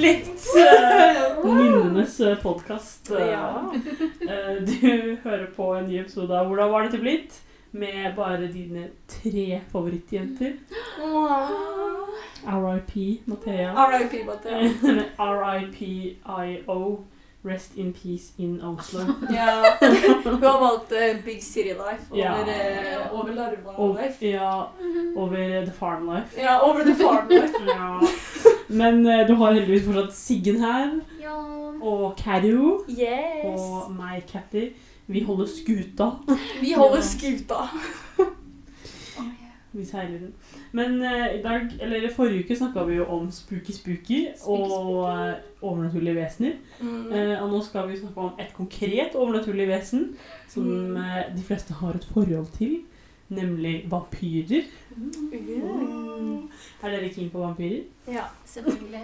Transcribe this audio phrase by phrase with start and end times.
[0.00, 0.46] blitt?
[0.56, 3.10] uh, Minnenes podkast.
[3.10, 3.72] Ja.
[4.66, 7.38] Du hører på en ny episode av Hvordan var dette blitt?
[7.70, 10.56] Med bare dine tre favorittjenter.
[12.44, 13.70] RIP Mathea.
[13.76, 14.24] R.I.P.
[14.26, 15.04] Mathea.
[15.40, 17.04] RIP-IO.
[17.42, 19.00] Rest in peace in Oslo.
[19.30, 19.76] Ja.
[20.24, 22.32] Hun har valgt uh, Big City Life over, Ja.
[22.32, 24.26] uh, over Larva Life.
[24.26, 24.68] ja,
[25.16, 26.40] over The Farm Life.
[26.40, 27.54] Ja, over The Farm Life.
[27.66, 28.00] Ja.
[28.70, 31.36] Men uh, du har heldigvis fortsatt Siggen her, Ja.
[31.82, 33.60] og Karo, Yes.
[33.60, 34.68] og meg, Catty.
[35.10, 36.10] Vi holder skuta.
[36.60, 37.64] Vi holder skuta.
[39.72, 40.32] Vi seiler den.
[40.74, 45.04] Men uh, i dag, eller i forrige uke snakka vi jo om spooky spooky og
[45.12, 46.56] eh, overnaturlige vesener.
[46.80, 47.04] Mm.
[47.12, 50.08] Uh, og nå skal vi snakke om et konkret overnaturlig vesen
[50.50, 50.96] som Mm.
[51.36, 52.80] de fleste har et forhold til,
[53.28, 54.66] nemlig vampyrer.
[54.96, 56.50] Mm.
[56.82, 57.82] Er dere keen på vampyrer?
[58.10, 58.24] Ja.
[58.50, 59.02] Selvfølgelig.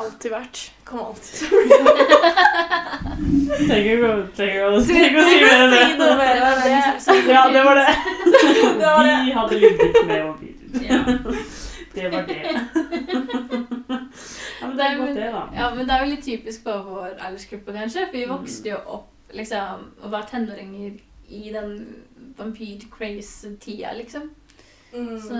[0.00, 0.60] Alltid vært.
[0.88, 1.34] Kommer alltid
[3.68, 5.08] Tenk å å- trenger ikke å si mer
[5.58, 6.16] enn noe det.
[6.16, 7.32] mer enn det.
[7.32, 7.88] Ja, det var det.
[8.78, 9.16] Det var det.
[9.26, 10.56] Vi hadde ligget med vampyrer.
[11.94, 12.40] Det var det.
[14.60, 15.40] Ja, men det er godt, det, da.
[15.54, 18.02] ja, men det er jo litt typisk for vår aldersgruppe, kanskje.
[18.10, 19.06] For vi vokste jo opp
[19.38, 20.96] liksom, og var tenåringer
[21.30, 21.76] i den
[22.40, 24.30] vampyr-craze-tida, liksom.
[24.92, 25.20] Mm.
[25.20, 25.34] Så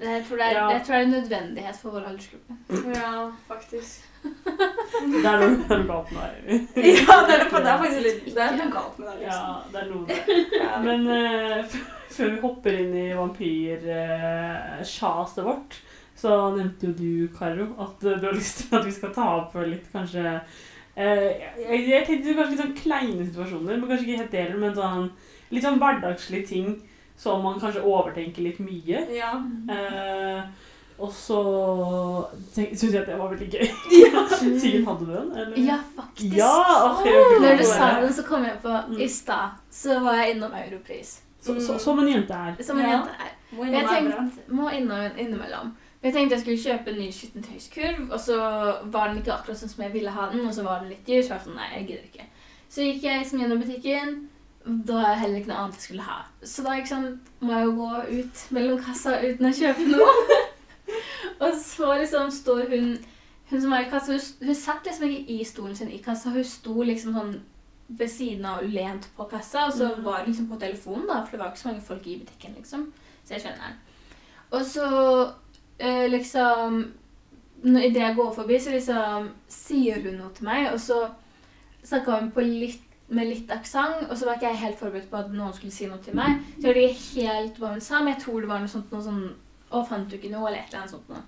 [0.00, 0.64] det, jeg, tror det er, Ja.
[0.72, 2.52] jeg tror det er en nødvendighet for vår aldersgruppe.
[2.94, 3.12] Ja,
[3.48, 3.92] faktisk.
[4.22, 6.32] Det er noe galt med deg.
[7.00, 9.16] Ja, det er, det er faktisk litt Det er noe galt med det.
[9.24, 9.48] Ja, Liksom.
[9.72, 10.12] det er noe med
[10.60, 11.60] Ja, Men uh,
[12.16, 15.72] før vi hopper inn i vampyrsjaset vårt,
[16.20, 19.24] så nevnte jo du, Karo, at eh, du har lyst til at vi skal ta
[19.38, 21.30] opp litt kanskje eh,
[21.62, 25.08] jeg, jeg tenkte kanskje litt sånn kleine situasjoner, men kanskje ikke helt det, men sånn
[25.54, 26.68] litt sånn hverdagslige ting
[27.20, 29.02] som man kanskje overtenker litt mye.
[29.12, 29.34] Ja.
[29.68, 30.42] Eh,
[31.00, 31.40] og så
[32.54, 33.66] syns jeg at det var veldig gøy.
[34.60, 35.30] Sikkert hadde du den?
[35.42, 35.58] Eller?
[35.64, 36.36] Ja, faktisk.
[36.36, 36.52] Ja,
[37.04, 39.00] jeg Når du sa den, så kom jeg på Mm.
[39.00, 41.20] i stad, så var jeg innom Europris.
[41.40, 42.56] Så, så, som en jente er.
[42.62, 42.96] Som en Ja.
[42.98, 43.30] jente er.
[43.56, 44.18] Må Men Jeg innom bra.
[44.18, 45.70] tenkte, må innom, innimellom.
[46.02, 48.36] Jeg tenkte jeg skulle kjøpe en ny skittentøyskurv, og så
[48.92, 51.06] var den ikke akkurat sånn som jeg ville ha den, og så var den litt
[51.06, 52.26] dyr, så var jeg sånn, nei, jeg gidder ikke.
[52.70, 54.28] Så gikk jeg liksom gjennom butikken,
[54.64, 56.18] da er jeg heller ikke noe annet jeg skulle ha.
[56.44, 57.90] Så da sant, må jeg jo gå
[58.20, 60.40] ut mellom kassa uten å kjøpe noe.
[61.44, 62.90] og så liksom står hun,
[63.50, 66.30] hun som var i kassa, hun, hun satt liksom ikke i stolen sin i kassa,
[66.34, 67.32] hun sto liksom sånn
[67.98, 70.04] ved siden av og lent på kassa, og så Mm.
[70.04, 72.54] var hun liksom på telefonen da, for det var ikke så mange folk i butikken
[72.58, 72.92] liksom.
[73.24, 73.74] Så jeg skjønner.
[74.52, 74.86] Og så
[75.78, 76.92] eh, liksom
[77.60, 81.02] Idet jeg går forbi, så liksom sier hun noe til meg, og så
[81.84, 85.18] snakka hun på litt, med litt aksent, og så var ikke jeg helt forberedt på
[85.18, 86.38] at noen skulle si noe til meg.
[86.60, 89.06] Så jeg ikke helt hva hun sa, men jeg tror det var noe sånt noe
[89.06, 89.24] sånn
[89.70, 90.48] Å, fant du ikke noe?
[90.48, 91.20] Eller et eller annet sånt noe.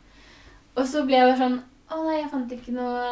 [0.74, 1.58] Og så ble jeg bare sånn
[1.92, 3.02] Å nei, jeg fant ikke noe.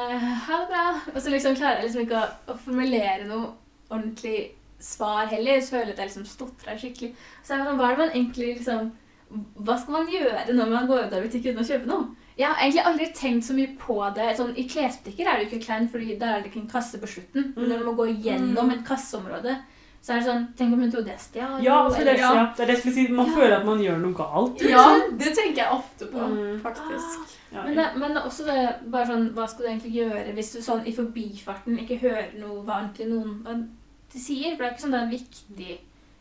[0.46, 0.86] Ha det bra.
[1.12, 3.52] Og så liksom klarer jeg liksom ikke å, å formulere noe
[3.90, 4.38] ordentlig
[4.82, 5.60] svar heller.
[5.60, 7.12] Så føler jeg at jeg liksom stotrer skikkelig.
[7.44, 8.90] Så jeg var sånn, hva er det man egentlig liksom
[9.30, 12.19] hva skal man gjøre når man går ut av butikken uten å kjøpe noe?
[12.40, 14.30] Jeg har egentlig aldri tenkt så mye på det.
[14.38, 16.96] Sånn, I klesbutikker er det jo ikke kleint, for der er det ikke en kasse
[17.02, 17.50] på slutten.
[17.56, 18.72] Men når du må gå gjennom Mm.
[18.78, 19.56] et kasseområde,
[20.00, 22.52] så er det sånn Tenk om hun trodde jeg stjal Ja, noe, det, eller- ja,
[22.56, 23.08] det er det jeg skulle si.
[23.12, 23.34] Man Ja.
[23.36, 24.62] føler at man gjør noe galt.
[24.62, 24.86] Ja,
[25.18, 26.60] det tenker jeg ofte på, Mm.
[26.62, 27.36] faktisk.
[27.52, 30.52] Ja, Men, det, men er også det, bare sånn, hva skal du egentlig gjøre hvis
[30.54, 33.68] du sånn i forbifarten ikke hører noe hva egentlig noen hva
[34.12, 34.56] de sier?
[34.56, 35.78] For det er ikke sånn det er viktig,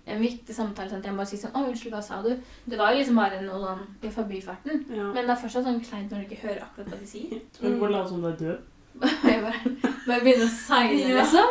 [0.09, 0.89] en viktig samtale.
[0.89, 2.37] Sånn at jeg bare sier sånn 'Å, unnskyld, hva sa du?'
[2.69, 4.85] Det var jo liksom bare noe sånn i forbifarten.
[4.89, 5.03] ja.
[5.13, 7.41] Men det er fortsatt sånn kleint når du ikke hører akkurat hva de sier.
[7.53, 8.59] Skal vi bare later som du er død?
[9.31, 9.59] Jeg bare,
[10.07, 11.21] bare begynner å seile, Ja.
[11.21, 11.47] liksom.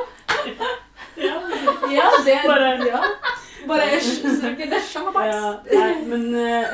[1.16, 1.40] Ja.
[1.90, 3.02] Ja, det Bare- ja.
[3.66, 5.60] Bare jeg snakker det samme ja.
[5.72, 6.66] Nei, men uh...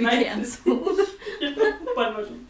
[0.00, 0.24] Nei.
[1.96, 2.40] Bare bare sånn.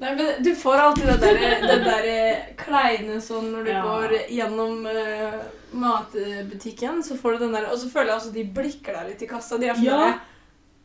[0.00, 3.82] Nei, men du får alltid det der, det der kleine sånn når du Ja.
[3.84, 5.40] går gjennom uh,
[5.76, 9.22] matbutikken, så får du den der, og så føler jeg også de blikker deg litt
[9.22, 9.58] i kassa.
[9.60, 10.00] De er sånn Ja.
[10.06, 10.20] der,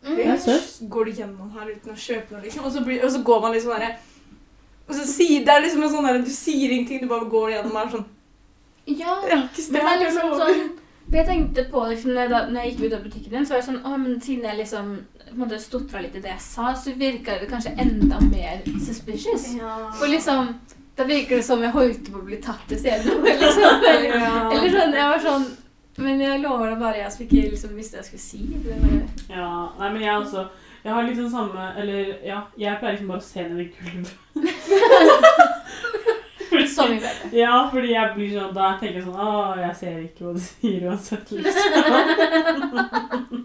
[0.05, 0.89] Mm.
[0.89, 2.65] Går du gjennom her uten å kjøpe noe, liksom?
[2.67, 3.95] Og så, blir, og så går man liksom der
[4.87, 7.49] Og så sier det er liksom en sånn der, Du sier ingenting, du bare går
[7.55, 8.05] gjennom her sånn
[8.85, 10.61] Ja, Jeg har ikke men det er liksom sånn
[11.11, 13.49] Jeg tenkte på liksom, når, jeg, da, når jeg gikk ut av butikken din, så
[13.55, 14.93] var jeg sånn Å, men siden jeg liksom
[15.33, 19.49] måte stotra litt i det jeg sa, så virka det kanskje enda mer suspicious.
[19.57, 19.91] Ja.
[19.99, 20.53] For liksom
[20.95, 23.23] Da virker det som jeg holdt på å bli tatt i scenen.
[23.25, 23.63] Liksom.
[23.89, 24.51] Eller, Ja.
[24.51, 25.45] eller sånn, jeg var sånn
[25.97, 28.37] Men jeg lover det bare jeg som ikke liksom visste jeg skulle si.
[28.63, 29.49] Det var, Ja,
[29.79, 30.45] nei, men jeg også
[30.85, 33.71] Jeg har litt sånn samme Eller, ja, jeg pleier liksom bare å se ned i
[33.75, 34.13] gulvet.
[36.49, 37.29] Fordi- så mye bedre.
[37.35, 40.39] Ja, fordi jeg blir sånn Da tenker jeg sånn Å, jeg ser ikke hva du
[40.39, 41.71] sier uansett, liksom.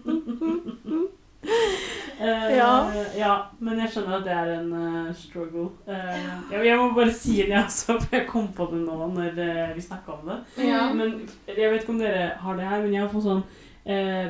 [2.31, 2.69] Eh, Ja.
[3.17, 3.33] ja.
[3.59, 5.67] Men jeg skjønner at det er en uh, struggle.
[5.87, 9.41] Eh, jeg, jeg må bare si det, altså, for jeg kom på det nå når
[9.75, 10.39] vi snakka om det.
[10.67, 10.87] Ja.
[10.93, 13.43] Men Jeg vet ikke om dere har det her, men jeg har fått sånn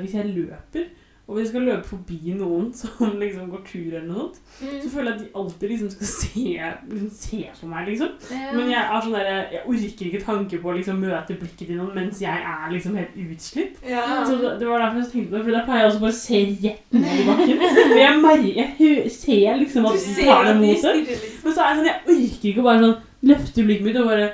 [0.02, 0.86] Hvis jeg løper,
[1.32, 4.66] og hvis jeg skal løpe forbi noen som liksom går tur eller noe sånt, så
[4.68, 4.90] Mm.
[4.92, 6.44] føler jeg at de alltid liksom skal se,
[6.92, 8.10] liksom se på meg, liksom.
[8.30, 8.50] Ja.
[8.58, 11.80] Men jeg er sånn der, jeg orker ikke tanke på å liksom møte blikket til
[11.80, 13.80] noen mens jeg er liksom helt utslitt.
[13.88, 14.04] Ja.
[14.28, 16.20] Så det var derfor jeg tenkte på det, for da pleier jeg også bare å
[16.20, 17.64] se rett ned i bakken.
[17.64, 21.02] Men jeg, merker, jeg ser liksom at Du de tar det mot deg.
[21.08, 21.40] liksom.
[21.48, 22.98] Men så er jeg sånn, jeg orker ikke å bare sånn
[23.32, 24.30] løfte blikket mitt og bare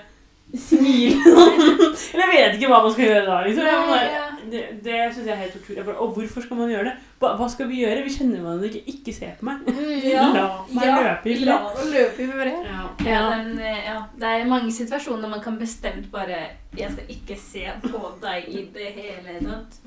[0.58, 1.38] smile.
[2.14, 3.38] Eller jeg vet ikke hva man skal gjøre da.
[3.48, 3.66] liksom.
[3.68, 4.27] Jeg Nei, bare, ja.
[4.52, 5.84] Det det syns jeg er helt tortur.
[5.88, 6.94] Bare, og hvorfor skal man gjøre det?
[7.20, 8.04] Hva, hva skal vi gjøre?
[8.06, 8.84] Vi kjenner hverandre ikke.
[8.94, 9.66] Ikke se på meg.
[9.68, 9.92] Mm.
[10.14, 10.24] Ja.
[10.34, 11.92] La meg Ja, løpe i La fred.
[11.94, 12.56] løpe i fred.
[12.70, 12.86] Ja.
[13.10, 16.40] Ja, den, ja, det er mange situasjoner man kan bestemt bare
[16.78, 19.80] Jeg skal ikke se på deg i det hele tatt.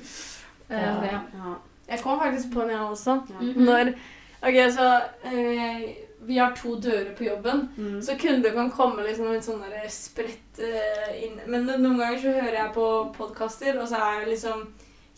[0.70, 1.20] Eh, ja.
[1.40, 1.54] Ja.
[1.90, 3.20] Jeg kom faktisk på en, jeg også.
[3.30, 3.52] Ja.
[3.56, 3.92] Når
[4.40, 4.84] Ok, så
[5.28, 5.80] eh,
[6.26, 7.68] Vi har to dører på jobben.
[7.76, 8.02] Mm.
[8.02, 12.58] Så kunder kan komme liksom litt sånn spredt eh, inn Men noen ganger så hører
[12.58, 12.86] jeg på
[13.16, 14.66] podkaster, og så er jeg liksom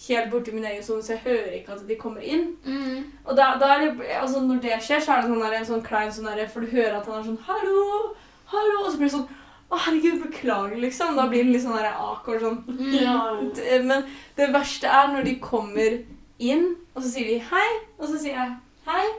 [0.08, 2.48] helt borti min egen sone, så jeg hører ikke at de kommer inn.
[2.64, 3.04] Mm.
[3.24, 5.84] Og da, da det, altså når det skjer, så er det sånn der, en sånn
[5.86, 8.14] klein sånn der, For du hører at han er sånn 'Hallo!
[8.52, 9.28] Hallo!' Og så blir det sånn
[9.70, 11.16] 'Å, herregud, beklager', liksom.
[11.16, 12.58] Da blir det litt sånn der awkward sånn.
[12.68, 12.92] Mm.
[12.98, 13.18] Ja.
[13.90, 14.04] Men
[14.36, 15.98] det verste er når de kommer
[16.38, 18.56] inn, og så sier de 'hei', og så sier jeg
[18.86, 19.10] 'hei',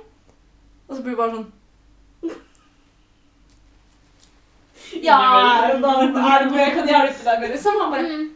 [0.88, 1.51] og så blir det bare sånn
[5.03, 5.17] Ja,
[5.63, 7.81] er det noe jeg kan hjelpe deg med, liksom?
[7.81, 8.29] Han bare Mm.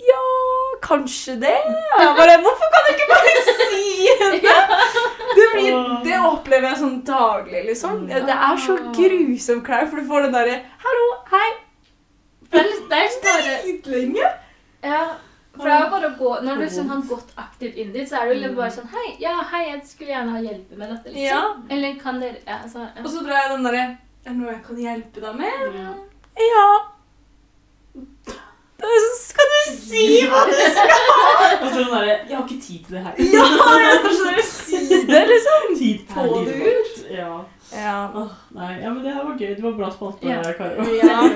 [0.00, 0.20] Ja,
[0.82, 1.56] kanskje det?
[2.00, 4.52] Jeg bare Hvorfor kan du ikke bare si det?
[5.36, 5.74] Det, blir,
[6.06, 8.06] det opplever jeg sånn daglig, liksom.
[8.08, 11.50] Det det er så grusomt kleint, for du får den derre Hallo, hei.
[12.50, 14.30] Det er bare Dritlenge.
[14.82, 15.02] Ja,
[15.54, 18.08] for det er jo bare å gå Når du liksom har gått aktivt inn dit,
[18.08, 20.94] så er det jo bare sånn Hei, ja, hei, jeg skulle gjerne ha hjelp med
[20.94, 21.26] dette, liksom.
[21.26, 21.42] Ja.
[21.76, 23.04] Eller kan dere ja, så, ja.
[23.04, 23.84] Og så drar jeg den derre
[24.24, 25.54] Er det noe jeg kan hjelpe deg med?
[25.80, 25.92] Ja.
[26.40, 26.70] Ja.
[29.20, 31.02] Skal du si hva du skal!
[31.60, 33.14] Og så sånn derre Jeg har ikke tid til det her.
[33.34, 33.46] Ja,
[33.84, 34.78] jeg skal sånn si
[35.10, 35.60] det, liksom.
[35.80, 36.94] Tid på det ut.
[37.12, 37.32] Ja.
[37.74, 37.96] Ja.
[38.18, 39.52] Åh, nei, ja, men det her var gøy.
[39.58, 40.40] Det var bra spalte, Ja.
[40.58, 40.80] Karo.
[40.96, 41.16] Ja.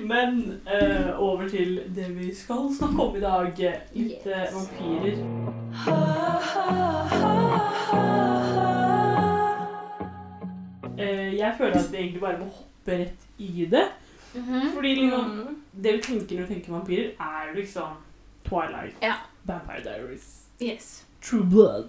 [0.00, 3.52] Men uh, over til det vi skal snakke om i dag.
[3.92, 4.54] Litt eh, Yes.
[4.56, 5.16] vampyrer.
[11.00, 13.88] Eh, jeg føler at vi egentlig bare må hoppe rett i det.
[14.34, 14.72] Mhm.
[14.74, 15.56] Fordi liksom, Mm.
[15.82, 17.96] det vi tenker når vi tenker vampyrer, er liksom
[18.44, 19.14] Twilight, Ja.
[19.44, 21.06] Vampire Diaries, Yes.
[21.22, 21.88] True Blood.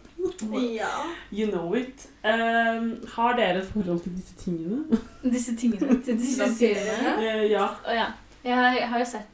[0.51, 0.87] Ja.
[1.31, 2.07] You know it.
[2.25, 4.83] Um, har dere et forhold til disse tingene?
[5.23, 7.17] Disse tingene til disse Disse seriene.
[7.17, 7.63] Uh, ja.
[7.87, 8.05] Oh, ja.
[8.43, 9.27] Jeg har, jeg har jo sett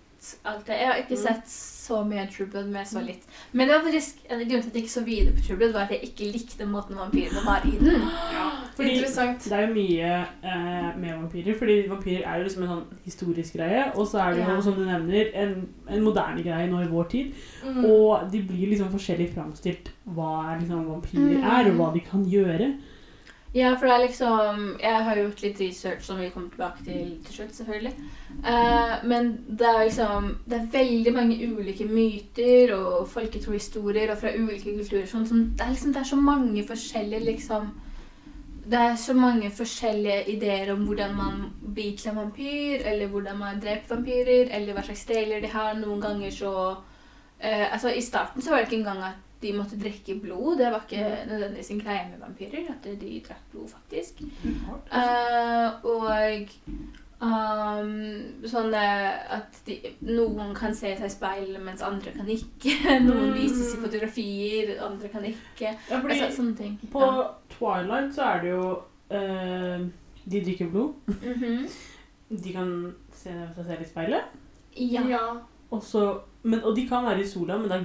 [0.45, 0.75] alt det.
[0.79, 1.23] Jeg har ikke Mm.
[1.27, 1.47] sett
[1.87, 3.23] så mye True Blood, men jeg så litt.
[3.53, 5.71] Men det var faktisk, en grunn til at jeg ikke så videre på True Blood,
[5.73, 8.01] var at jeg ikke likte måten vampyrene var i den.
[8.77, 9.43] Fordi Interessant.
[9.43, 10.09] det er jo mye
[10.43, 14.33] eh, med vampyrer, fordi vampyrer er jo liksom en sånn historisk greie, og så er
[14.35, 14.61] det jo, Ja.
[14.61, 17.33] som du nevner, en, en moderne greie nå i vår tid.
[17.65, 17.85] Mm.
[17.85, 21.43] Og de blir liksom forskjellig framstilt hva liksom vampyrer Mm.
[21.43, 22.75] er, og hva de kan gjøre.
[23.55, 27.17] Ja, for det er liksom Jeg har gjort litt research som vi kommer tilbake til
[27.25, 27.93] til slutt, selvfølgelig.
[28.43, 34.35] Eh, men det er liksom Det er veldig mange ulike myter og folketrohistorier og fra
[34.35, 35.05] ulike kulturer.
[35.05, 37.69] Sånn, som, det, er liksom, det er så mange forskjellige liksom
[38.67, 43.61] Det er så mange forskjellige ideer om hvordan man biter en vampyr, eller hvordan man
[43.61, 45.73] dreper vampyrer, eller hva slags regler de har.
[45.79, 46.51] Noen ganger så
[47.39, 50.57] eh, Altså, i starten så var det ikke engang at de måtte drikke blod.
[50.57, 52.69] Det var ikke nødvendigvis en greie med vampyrer.
[52.73, 54.21] At de drakk blod, faktisk.
[54.91, 56.49] Uh, og
[57.21, 57.91] um,
[58.49, 59.77] sånn at de,
[60.07, 62.75] noen kan se seg i speilet, mens andre kan ikke.
[63.07, 63.35] Noen Mm.
[63.37, 65.73] vises i fotografier, andre kan ikke.
[65.89, 66.77] Ja, fordi Altså, sånne ting.
[66.93, 67.03] på
[67.57, 68.67] Twilight så er det jo
[69.11, 69.87] uh,
[70.27, 70.93] De drikker blod.
[71.07, 71.67] Mhm.
[72.29, 72.71] De kan
[73.15, 74.33] se seg selv i speilet.
[74.75, 75.05] ja.
[75.07, 75.21] Ja.
[75.71, 76.01] Også,
[76.43, 77.77] men, og de kan være i sola, men da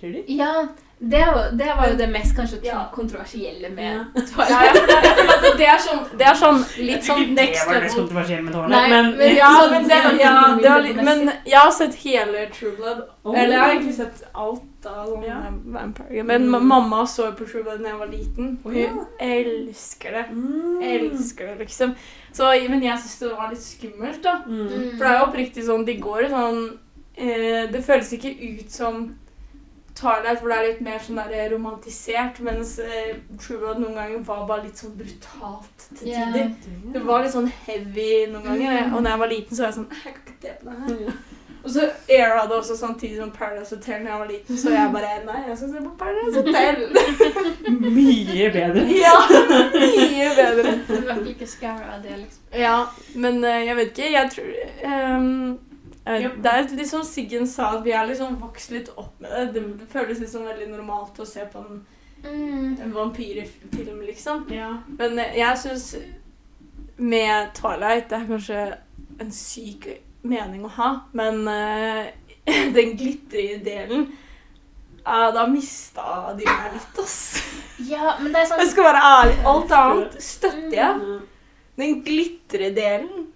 [0.00, 0.34] glitrer de.
[0.36, 0.66] Ja,
[1.02, 2.80] det var, det var jo det mest kanskje Ja.
[2.92, 4.04] kontroversielle med Ja.
[4.50, 7.36] Ja, at det er sånn, det er sånn litt sånn sånn level.
[7.36, 10.82] det var mest kontroversielle med Twilight, men, men- Ja, Sånn men, det, ja, det var
[10.82, 13.00] litt, men jeg har sett hele True Blood.
[13.24, 13.32] Oh.
[13.38, 15.38] Eller jeg har egentlig sett alt av sånn Ja.
[15.64, 16.22] Vampire.
[16.24, 16.66] Men Mm.
[16.68, 18.58] mamma så på True Blood da jeg var liten.
[18.64, 19.06] og Hun ja.
[19.20, 20.26] elsker det.
[20.32, 20.82] Mm.
[20.82, 21.94] Elsker det, liksom.
[22.32, 24.36] Så, men jeg syns det var litt skummelt, da.
[24.46, 24.68] Mm.
[24.98, 26.60] For det er jo oppriktig sånn De går i sånn
[27.16, 29.14] eh, Det føles ikke ut som
[29.94, 34.22] Twilight, hvor det er litt mer sånn der romantisert, mens eh, True Blood noen ganger
[34.28, 36.38] var bare litt sånn brutalt til tider.
[36.38, 36.86] Yeah.
[36.94, 38.86] Det var litt sånn heavy noen ganger.
[38.86, 38.94] Mm.
[38.94, 40.80] Og når jeg var liten, så var jeg sånn Jeg kan ikke se på det
[40.80, 41.04] her.
[41.10, 41.18] Ja.
[41.62, 44.90] Og så era det også samtidig som Paradise Hotel da jeg var liten, så jeg
[44.92, 46.76] bare Nei, jeg skal se på Paradise Hotel.
[47.96, 48.84] Mye bedre.
[49.04, 49.16] ja,
[49.74, 50.72] mye bedre.
[50.88, 52.46] Du er ikke scara av det, liksom.
[52.56, 52.76] Ja,
[53.14, 54.12] men uh, jeg vet ikke.
[54.12, 54.48] Jeg tror
[54.88, 55.69] ehm, eh,
[56.18, 56.30] Ja.
[56.42, 59.60] Det er litt som Siggen sa, at vi har liksom vokst litt opp med det.
[59.60, 61.82] Det, føles liksom veldig normalt å se på en,
[62.30, 64.46] en vampyrfilm, liksom.
[64.54, 64.72] Ja.
[64.98, 65.90] Men eh, jeg syns
[67.00, 68.64] med Twilight Det er kanskje
[69.20, 69.86] en syk
[70.20, 72.08] mening å ha, men uh,
[72.76, 74.10] den glitrige delen
[75.00, 77.40] ja, Da mista de meg litt, ass.
[77.88, 79.36] Ja, men det er sånn Jeg skal være ærlig.
[79.48, 80.98] Alt annet støtter jeg.
[81.00, 81.22] Den
[81.80, 83.29] Den glitredelen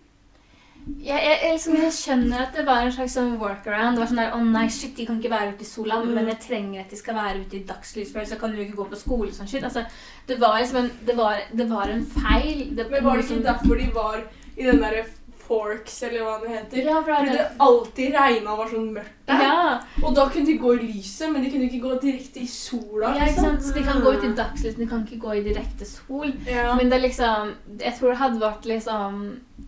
[0.87, 3.97] jeg, jeg, jeg, liksom, jeg skjønner at det var en slags sånn workaround.
[3.97, 6.15] Det var sånn der, å nei, shit, De kan ikke være ute i sola, Mm.
[6.15, 8.61] men jeg trenger at de skal være ute i dagslys, for ellers så kan du
[8.63, 9.31] ikke gå på skole.
[9.33, 9.63] sånn shit.
[9.65, 9.87] Altså,
[10.27, 12.75] det var liksom en, det var, det var en feil.
[12.77, 14.25] Det, Men var det ikke liksom- derfor de var
[14.57, 15.07] i den derre
[15.45, 16.87] Forks, eller hva det heter?
[16.87, 19.41] Ja, for det, alltid regna og var sånn mørkt der.
[19.45, 22.47] ja, Og da kunne de gå i lyset, men de kunne ikke gå direkte i
[22.51, 23.11] sola.
[23.11, 23.45] ja, ikke liksom.
[23.45, 23.65] sant?
[23.65, 26.33] Så de kan gå ut i dagslys, men de kan ikke gå i direkte sol.
[26.49, 26.75] Ja.
[26.77, 29.21] Men det er liksom Jeg tror det hadde vært liksom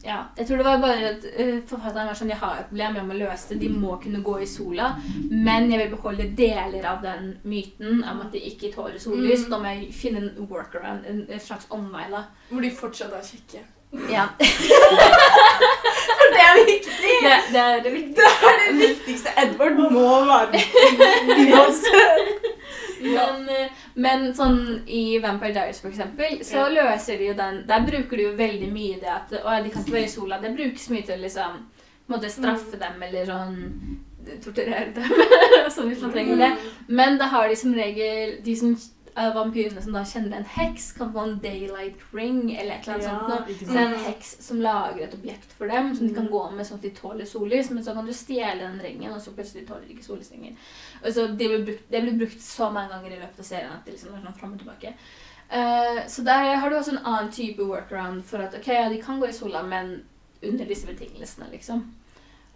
[0.05, 0.19] Ja.
[0.37, 3.07] Jeg tror det var bare at uh, forfatteren var sånn Jeg har et problem, jeg
[3.07, 3.61] må løse det.
[3.61, 4.91] De må kunne gå i sola.
[5.31, 9.47] Men jeg vil beholde deler av den myten om at de ikke tåler sollys.
[9.47, 9.51] Mm.
[9.53, 12.27] Da må jeg finne en workaround, en, en slags omvei, da.
[12.51, 13.65] Hvor de fortsatt er kjekke.
[13.93, 14.27] Ja.
[16.19, 17.15] For det er viktig!
[17.23, 18.15] Det, det er det viktige.
[18.41, 19.35] Det er det viktigste.
[19.43, 20.63] Edward må være
[21.55, 22.47] uansett.
[23.07, 27.85] Men, eh, men sånn i Vampire Diaries for eksempel, så løser de jo den Der
[27.85, 30.39] bruker de jo veldig mye det at å, de kan ikke være i sola.
[30.43, 31.61] Det brukes mye til å liksom
[32.11, 33.61] måtte straffe dem eller sånn
[34.43, 35.13] torturere dem.
[35.75, 36.51] sånn hvis man trenger det.
[36.89, 38.75] Men da har de som regel De som
[39.17, 42.95] er vampyrene som da kjenner en heks, kan få en daylight ring eller et eller
[42.95, 43.29] annet sånt.
[43.31, 43.57] noe.
[43.59, 46.43] Så det er en heks som lager et objekt for dem som de kan gå
[46.53, 47.71] med sånn at de tåler sollys.
[47.73, 50.59] Men så kan du stjele den ringen, og så plutselig tåler de ikke sollys lenger.
[51.03, 53.73] Og så det blir brukt, det blir brukt så mange ganger i løpet av serien
[53.73, 54.97] at det liksom er sånn frem og tilbake.
[55.47, 58.99] Uh, så der har du også en annen type workaround for at ok, ja, de
[59.03, 60.01] kan gå i sola, men
[60.43, 61.87] under disse betingelsene, liksom.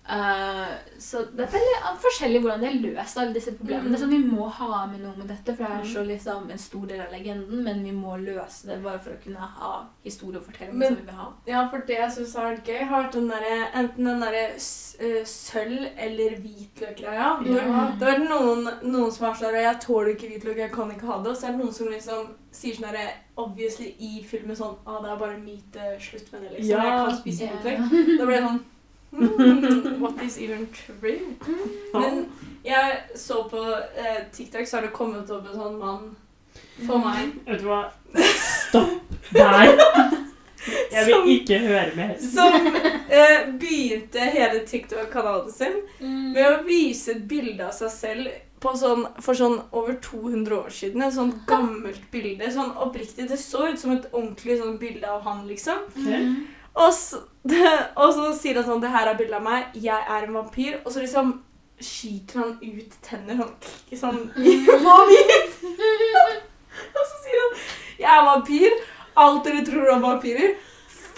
[0.08, 3.92] Eh, så det er veldig forskjellig hvordan de har løst alle disse problemene.
[3.92, 3.98] Mm.
[4.00, 6.86] sånn Vi må ha med noe med dette, for det er så liksom en stor
[6.90, 9.72] del av legenden, men vi må løse det bare for å kunne ha
[10.06, 11.28] historiefortellingen som vi vil ha.
[11.46, 13.46] Ja, for det jeg syns har vært gøy, har vært den der,
[13.80, 17.28] Enten den derre eh, sølv- eller hvitløk-greia.
[17.28, 17.30] Ja.
[17.44, 21.06] Det har vært noen, noen som har sånn 'Jeg tåler ikke hvitløk, jeg kan ikke
[21.06, 24.56] ha det.' Og så er det noen som liksom sier sånn herre Obviously i filmen
[24.56, 26.70] sånn 'Å, det er bare myte, Slutt med det, liksom.
[26.70, 26.82] Ja.
[26.84, 28.64] Jeg kan spise hvitløk.' Da blir det sånn
[29.12, 31.18] hmm, What is even true?
[31.94, 32.26] Men
[32.64, 33.64] jeg så på
[33.96, 36.10] eh, TikTok, så har det kommet opp en sånn mann
[36.86, 37.82] for meg Vet du hva?
[38.36, 39.70] Stopp der.
[40.92, 42.14] Jeg vil Som- ikke høre mer.
[42.20, 42.66] som
[43.08, 46.32] eh, begynte hele TikTok-kanalen sin Mm.
[46.34, 48.28] Ved å vise et bilde av seg selv
[48.60, 51.02] på sånn, for sånn over 200 år siden.
[51.02, 52.48] Et sånn gammelt bilde.
[52.52, 53.26] Sånn oppriktig.
[53.28, 55.78] Det så ut som et ordentlig sånn bilde av han, liksom.
[55.96, 56.46] Mm.
[56.74, 57.20] Og så,
[58.02, 59.74] og så sier han sånn Det her er bilde av meg.
[59.74, 60.78] Jeg er en vampyr.
[60.84, 61.38] Og så liksom
[61.80, 63.50] skyter han ut tenner sånn,
[64.02, 64.24] sånn.
[66.90, 67.54] Og så sier han
[67.98, 68.80] Jeg er vampyr.
[69.20, 70.52] Alt dere tror om vampyrer,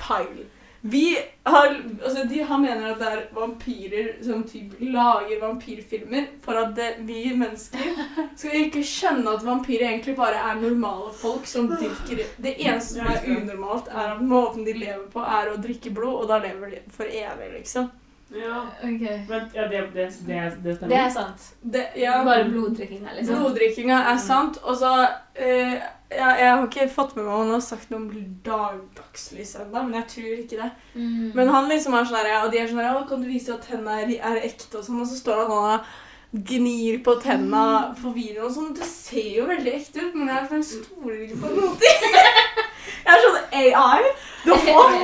[0.01, 0.47] feil.
[0.85, 6.59] Vi har, altså de, Han mener at det er vampyrer som typ lager vampyrfilmer for
[6.59, 8.03] at det, vi mennesker
[8.35, 13.07] skal ikke skjønne at vampyrer egentlig bare er normale folk som drikker Det eneste som
[13.15, 16.75] er unormalt, er at måten de lever på, er å drikke blod, og da lever
[16.75, 17.91] de for evig, liksom.
[18.33, 18.67] Ja.
[18.83, 19.19] Okay.
[19.29, 20.89] Men, ja, det, det, det, det stemmer.
[20.89, 21.49] Det er sant.
[21.61, 23.43] Det, ja, Bare bloddrikkinga, liksom.
[23.43, 24.93] Bloddrikkinga er sant, og så
[25.35, 25.75] eh,
[26.13, 29.83] ja, Jeg har ikke fått med meg om han har sagt noe om dagdagslys ennå,
[29.89, 30.71] men jeg tror ikke det.
[30.95, 31.29] Mm.
[31.37, 33.29] Men han liksom er sånn her, ja, og de er sånn her, «Å, Kan du
[33.31, 34.81] vise at tennene er, er ekte?
[34.81, 35.93] Og sånn, og så står han og
[36.33, 38.75] gnir på tenna på videoen og sånn.
[38.77, 41.73] Det ser jo veldig ekte ut, men jeg jeg stoler ikke på noe.
[43.03, 44.11] Jeg er sånn AI.
[44.43, 44.95] The fuck?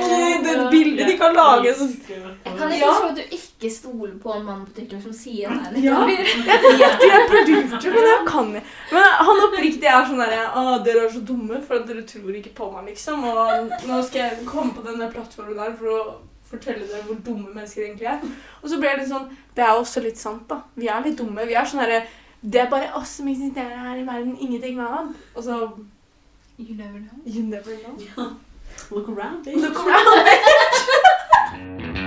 [0.43, 4.33] Det bildet de kan lage sånn Jeg kan ikke tro at du ikke stoler på
[4.35, 5.69] en mann på TikTok som sier nei.
[5.71, 6.01] er Ja.
[6.07, 8.73] Jeg vet jo, jeg producer, men jeg kan ikke.
[8.91, 12.39] Men han oppriktig er sånn der Å, dere er så dumme, for at dere tror
[12.39, 13.23] ikke på meg, liksom.
[13.31, 16.01] Og nå skal jeg komme på denne plattformen der for å
[16.49, 18.25] fortelle dere hvor dumme mennesker egentlig er.
[18.61, 20.61] Og så ble det litt sånn Det er også litt sant, da.
[20.75, 21.45] Vi er litt dumme.
[21.47, 22.01] Vi er sånn herre
[22.41, 24.37] Det er bare oss som eksisterer her i verden.
[24.39, 25.25] Ingenting med annet.
[25.35, 25.61] Og så
[26.59, 27.19] You never know.
[27.25, 27.95] You never know.
[28.91, 29.55] Look around, bitch.
[29.55, 30.17] Look around.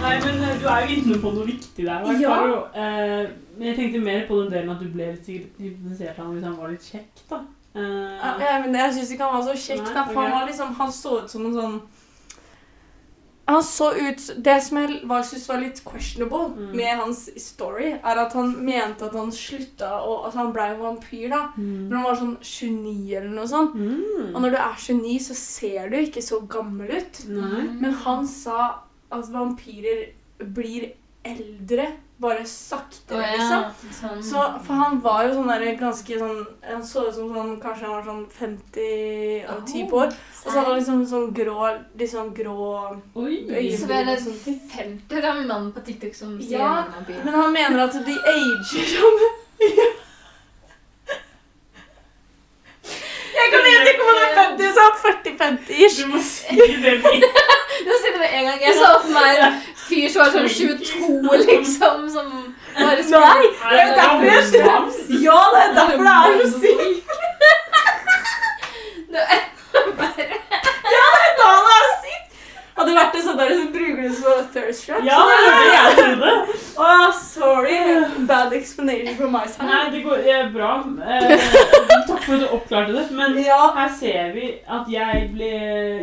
[0.00, 2.10] Nei, men eh, du er jo inne på noe viktig der.
[2.20, 2.36] Ja.
[2.48, 2.60] jo.
[2.74, 6.36] Eh, men jeg tenkte mer på den delen at du ble litt hypnotisert av ham
[6.36, 7.40] hvis han var litt kjekk, da.
[7.74, 9.84] Eh, Ja, men jeg syns ikke han var så kjekk.
[9.94, 11.80] Nei, for han var liksom Han så ut som en sånn
[13.50, 16.76] han så ut Det som jeg var, synes var litt questionable Mm.
[16.76, 20.78] med hans story, er at han mente at han slutta og at han ble en
[20.78, 21.40] vampyr, da.
[21.56, 23.74] Når han var sånn 29 eller noe sånt.
[23.74, 24.34] Mm.
[24.36, 27.24] Og når du er 29, så ser du ikke så gammel ut.
[27.28, 27.62] Nei.
[27.80, 30.92] Men han sa at vampyrer blir
[31.24, 31.86] eldre,
[32.20, 33.36] bare saktere, ja.
[33.36, 33.92] liksom.
[33.96, 34.22] Sånn.
[34.24, 37.86] Så, for han var jo sånn der ganske sånn Han så ut som sånn Kanskje
[37.86, 40.12] han var sånn 50 og 10 på år.
[40.12, 41.70] Og så hadde han liksom sånn grå
[42.12, 42.58] sånn grå
[43.20, 43.38] Oi.
[43.72, 44.60] Så det er en sånne ting.
[44.74, 46.84] 50 år gammel mann på TikTok som sier Ja.
[47.08, 49.26] Men han mener at de ager sånn.
[53.30, 56.00] Jeg kan ikke om han er 50, så han er 40-50-ish.
[56.04, 57.24] Du må si det med
[57.86, 58.58] Nå sitter vi en gang.
[58.60, 59.38] Jeg så for meg
[59.90, 62.26] fyr som var sånn 22, liksom, som
[62.78, 63.42] bare Nei!
[63.70, 65.20] Det er derfor jeg.
[65.24, 67.10] Ja, det er derfor det er så sykt.
[69.10, 69.40] Det er
[69.98, 70.24] bare
[71.38, 72.28] Da det er sykt.
[72.80, 75.02] Hadde det vært en sånn der som bruker det som thirst trap.
[75.04, 76.30] Ja, det var det jeg trodde.
[76.80, 77.78] Oh, sorry.
[78.30, 79.66] Bad explanation from my side.
[79.68, 80.70] Nei, det går er bra.
[80.80, 81.44] Eh,
[82.08, 83.04] takk for at du oppklarte det.
[83.18, 83.58] Men Ja.
[83.76, 85.50] her ser vi at jeg ble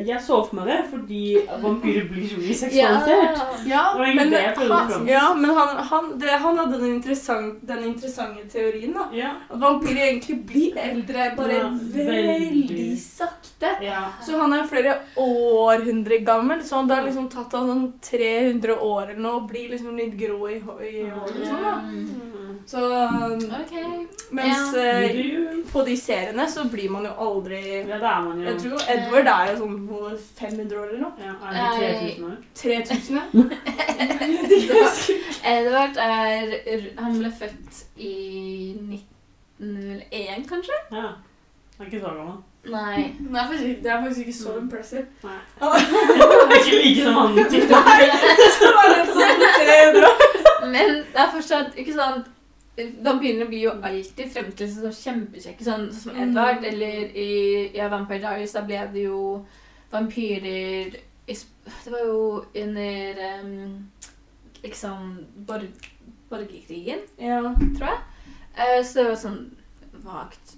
[0.07, 1.23] Jeg så for meg det fordi
[1.63, 3.41] vampyrer blir så mye seksualisert.
[3.65, 5.07] Ja, Det var egentlig men, det jeg prøvde han, fram.
[5.09, 9.07] ja, men han, han, det, han hadde den, interessante, den interessante teorien da.
[9.17, 9.31] Ja.
[9.49, 12.87] At vampyrer egentlig blir eldre, bare Ja, veldig veldig.
[13.01, 13.73] sakte.
[13.81, 14.03] ja.
[14.21, 19.03] Så han er flere århundre gammel, så det har liksom tatt av sånn 300 år
[19.11, 20.53] eller noe, og blir liksom litt grå i,
[20.91, 21.47] i håret.
[21.47, 21.75] Sånn, da.
[21.87, 22.07] Mm.
[22.67, 22.79] Så,
[23.61, 23.87] okay.
[24.35, 24.81] Mens Ja.
[24.99, 25.13] eh,
[25.71, 28.45] på de seriene så blir man jo aldri Ja, det er man jo.
[28.49, 31.15] Jeg tror Edward er jo sånn hvor 500 år eller noe.
[31.23, 31.67] Ja, er det
[32.11, 32.37] 3000 år?
[32.59, 33.23] 3000, ja.
[35.53, 36.43] Edvard er
[36.99, 37.71] Han ble født
[38.03, 38.15] i
[39.59, 40.73] 1901, kanskje?
[40.91, 41.07] Ja.
[41.77, 42.37] Han er ikke så gammel.
[42.71, 43.03] Nei.
[43.19, 45.05] Det er faktisk, det er faktisk ikke så impressive.
[45.23, 45.37] Nei.
[45.59, 47.85] Det er ikke like som han TikTok.
[49.17, 50.25] sånn 300 år.
[50.71, 52.33] Men det er fortsatt ikke sant
[52.77, 56.19] Vampyrene blir jo alltid fremstilt som kjempekjekke, sånn som Mm.
[56.27, 56.65] Edvard.
[56.69, 59.21] Eller i ja, Vampire Diaries, da ble det jo
[59.91, 60.93] vampyrer
[61.25, 63.89] i, Det var jo under um,
[64.63, 65.89] liksom borg,
[66.29, 67.41] borgerkrigen, Ja.
[67.79, 67.99] tror jeg.
[68.57, 69.41] Uh, så det var sånn
[70.05, 70.53] vagt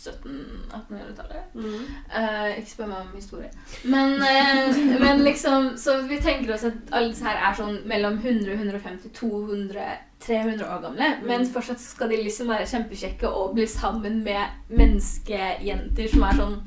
[0.00, 1.54] 1700-1800-tallet.
[1.54, 1.82] Mm.
[2.16, 3.50] Uh, ikke spør meg om historie.
[3.84, 8.18] Men, uh, men liksom Så vi tenker oss at alle disse her er sånn mellom
[8.18, 9.86] 100, 150, 200,
[10.26, 11.12] 300 år gamle.
[11.26, 16.60] Men fortsatt skal de liksom være kjempekjekke og bli sammen med menneskejenter som er sånn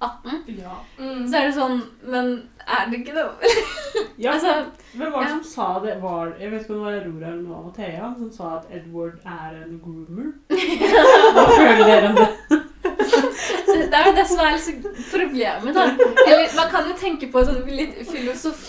[0.00, 0.42] 18.
[0.62, 0.76] Ja.
[0.98, 1.24] Mm.
[1.28, 2.28] Så er det sånn Men
[2.70, 3.48] er det ikke noe
[4.22, 4.36] ja.
[4.36, 4.52] Altså,
[4.92, 5.32] Hvem var det ja.
[5.32, 5.96] som sa det?
[6.02, 8.70] Var, jeg vet ikke om det var Aurora eller noe av Thea som sa at
[8.78, 10.30] Edward er en groomer.
[11.34, 12.60] Hva føler dere om det?
[13.98, 15.86] Det er jo det som er liksom problemet, da.
[16.26, 18.66] Eller man kan jo tenke på sånn litt filosof,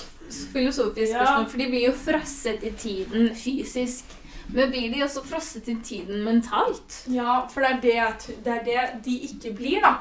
[0.54, 1.24] filosofisk Ja.
[1.24, 4.16] spørsmål, for de blir jo frosset i tiden fysisk.
[4.50, 7.04] Men blir de også frosset i tiden mentalt?
[7.08, 9.94] Ja, for det er det, at, det er det de ikke blir, da.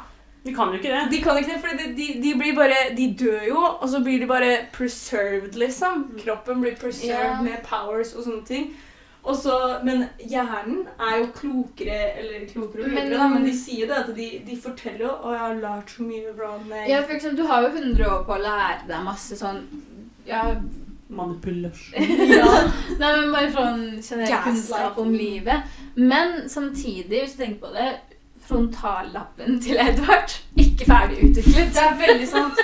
[0.45, 1.11] De kan jo ikke det.
[1.11, 4.01] De kan ikke det, for de, de, de blir bare De dør jo, og så
[4.01, 6.07] blir de bare preserved, liksom.
[6.25, 7.43] Kroppen blir preserved yeah.
[7.45, 8.71] med powers og sånne ting.
[9.29, 13.87] Og så, men hjernen er jo klokere Eller klokere og Men- da, men de sier
[13.91, 17.03] det at de, de forteller jo Å, jeg har lært så mye bra med Ja,
[17.03, 19.61] for eksempel, du har jo 100 år på å lære deg masse sånn
[20.29, 20.43] ja,
[21.09, 22.03] Manipulasjon.
[22.39, 22.49] ja.
[23.01, 25.79] Nei, men bare sånn generell kunnskap om livet.
[25.97, 27.87] Men samtidig, hvis du tenker på det
[28.49, 31.73] Frontallappen til Edvard ikke ferdig utviklet.
[31.77, 32.61] Det er veldig sant.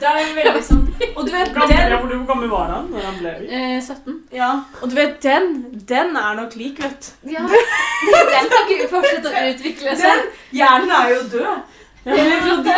[0.00, 0.86] Det er veldig sant.
[1.16, 4.14] Og du vet, den, hvor gammel var han når han ble Eh, 17.
[4.32, 4.50] ja,
[4.82, 5.44] og du vet, den,
[5.88, 7.30] den er nok lik, vet du.
[7.34, 7.42] Ja.
[7.48, 10.04] Den kan ikke fortsette å utvikle seg.
[10.06, 10.20] Den,
[10.60, 11.56] hjernen er jo død.
[12.04, 12.72] Eller så de der,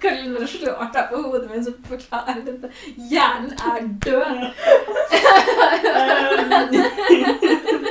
[0.00, 2.68] Karoline bare slår deg på hodet mens hun forklarer dette.
[3.10, 4.38] Hjernen er død.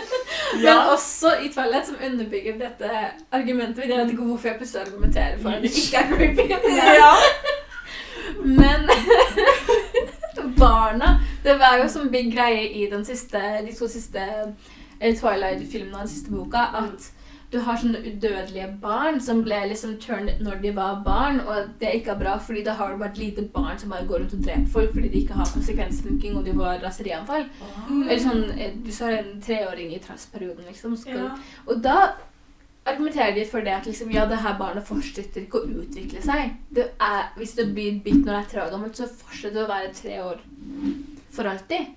[0.53, 0.91] Men Ja.
[0.93, 2.89] også i Twilight, som underbygger dette
[3.31, 3.89] argumentet.
[3.89, 6.49] Jeg vet ikke hvorfor jeg plutselig argumenterer for at det ikke er creepy.
[7.03, 7.13] ja.
[8.61, 8.89] Men
[10.59, 14.19] barna Det var jo som big greie i den siste, de to siste
[15.01, 17.11] eh, Twilight-filmene og den siste boka at
[17.49, 21.87] du har sånne udødelige barn som ble liksom turned når de var barn, og det
[21.89, 24.35] er ikke bra, fordi da har du bare et lite barn som bare går rundt
[24.37, 27.47] og dreper folk fordi de ikke har konsekvensthinking og de får raserianfall.
[27.89, 30.97] Eller sånn, eh, Du har en treåring i transperioden, liksom.
[31.07, 31.31] Ja.
[31.65, 31.97] Og da
[32.85, 36.55] argumenterer de for det at liksom, ja, det her barnet fortsetter ikke å utvikle seg.
[36.69, 39.65] Det er, hvis du blir bitt når det er tre år gammelt, så fortsetter det
[39.65, 40.41] å være tre år
[41.33, 41.95] for alltid.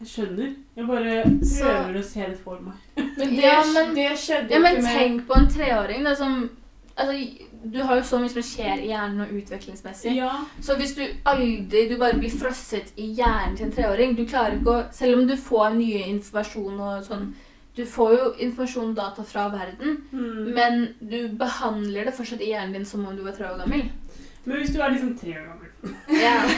[0.00, 0.54] Jeg skjønner.
[0.76, 2.74] Jeg bare prøver å se det for meg.
[3.18, 6.04] Men det, Ja, men- det skjedde Ja, jo men ikke med tenk på en treåring
[6.04, 6.50] da, som
[6.96, 7.14] altså,
[7.72, 10.12] Du har jo så mye som skjer i hjernen og utviklingsmessig.
[10.16, 10.34] Ja.
[10.62, 14.58] Så hvis du aldri du bare blir frosset i hjernen til en treåring du klarer
[14.60, 17.32] ikke å, Selv om du får nye informasjon og sånn
[17.76, 20.54] Du får jo informasjon og data fra verden, Mm.
[20.54, 23.82] men du behandler det fortsatt i hjernen din som om du var tre år gammel.
[24.46, 25.65] Men hvis du er liksom tre år gammel
[26.10, 26.36] Ja.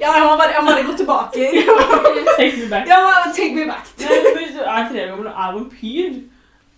[0.00, 1.48] Ja, jeg må bare, jeg må bare gå tilbake.
[2.38, 2.86] Take me back.
[2.88, 3.88] Jeg må take me back.
[3.98, 6.20] Du er tre år gammel og er vampyr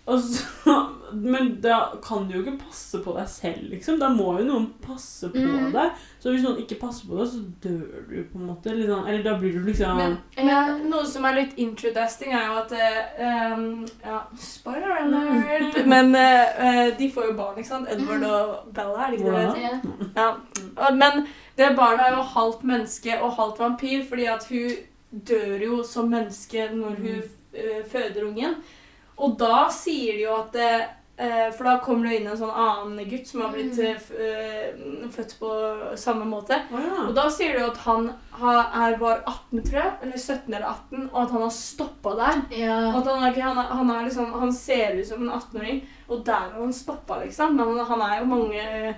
[0.05, 0.73] og så,
[1.13, 3.99] Men da kan du jo ikke passe på deg selv, liksom.
[4.01, 5.69] Da må jo noen passe på Mm.
[5.71, 5.91] deg.
[6.19, 8.71] Så hvis noen ikke passer på deg, så dør du på en måte.
[8.73, 12.49] Eller, sånn, eller da blir du liksom Men, men noe som er litt interesting, er
[12.49, 12.73] jo at
[13.53, 15.79] um, Ja, spoiler alert!
[15.87, 17.87] Men eh, eh, de får jo barn, ikke sant?
[17.93, 19.61] Edward og Bella, er det ikke det?
[19.61, 19.77] Ja.
[20.17, 20.27] Ja.
[20.97, 21.25] Men
[21.57, 24.71] det barnet er jo halvt menneske og halvt vampyr, fordi at hun
[25.13, 27.85] dør jo som menneske når hun mm.
[27.91, 28.57] føder ungen.
[29.21, 30.73] Og da sier de jo at det,
[31.21, 33.85] eh, For da kommer det inn en sånn annen gutt som har blitt Mm.
[33.85, 35.51] eh, eh, født på
[35.95, 36.57] samme måte.
[36.73, 37.07] Oh, ja.
[37.07, 40.67] Og da sier de jo at han er, var 18, tror jeg, eller 17 eller
[40.67, 42.41] 18, og at han har stoppa der.
[42.57, 42.79] Ja.
[42.97, 46.25] At han, er, han, er, han, er liksom, han ser ut som en 18-åring, og
[46.25, 47.55] der har han stoppa, liksom.
[47.55, 48.95] Men han, han er jo mange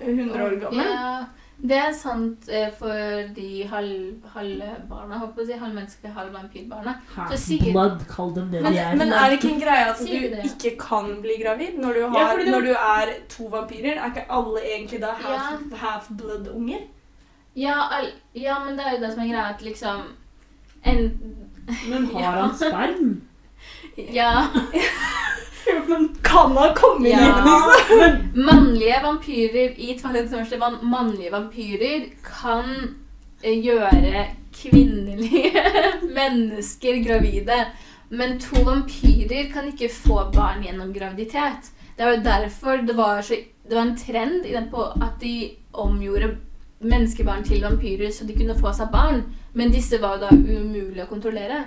[0.00, 0.86] eh, hundre år gammel.
[0.86, 1.24] Ja,
[1.68, 2.92] det er sant eh, for
[3.36, 6.92] de halv, halvbarna, håper jeg å si, halvmenneske, halvvampyrbarna.
[7.32, 8.96] Så Blood, kall dem det Men, de er.
[9.00, 12.00] men er det ikke en greie at Sier du ikke kan bli gravid når du,
[12.00, 13.96] Ja, har, fordi det- når du er to vampyrer?
[13.96, 16.84] Er ikke alle egentlig da half, half blood-unger?
[17.56, 20.02] Ja, al ja, men det er jo det som er greia, at liksom
[20.84, 21.06] en,
[21.88, 23.22] Men har han sperm?
[23.96, 24.32] Ja.
[25.88, 27.18] men, Kan ha kommet Ja.
[27.26, 28.44] inn, liksom?
[28.46, 29.98] Mannlige vampyrer i
[30.58, 32.94] van- mannlige vampyrer kan
[33.42, 34.26] eh, gjøre
[34.56, 35.62] kvinnelige
[36.18, 37.66] mennesker gravide.
[38.08, 41.70] Men to vampyrer kan ikke få barn gjennom graviditet.
[41.96, 43.34] Det var jo derfor det var, så,
[43.68, 46.36] det var en trend i den på at de omgjorde
[46.80, 49.22] menneskebarn til vampyrer så de kunne få seg barn.
[49.56, 51.64] Men disse var jo da umulig å kontrollere.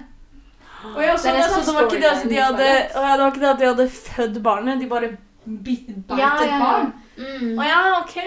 [0.95, 3.27] Og jeg, så, Det så, det var ikke det at de hadde, ja, det var
[3.31, 5.09] ikke det at de hadde født barnet, de bare
[5.45, 6.93] bit, beit et barn.
[7.17, 7.57] Mm.
[7.59, 8.17] Å ja, ok.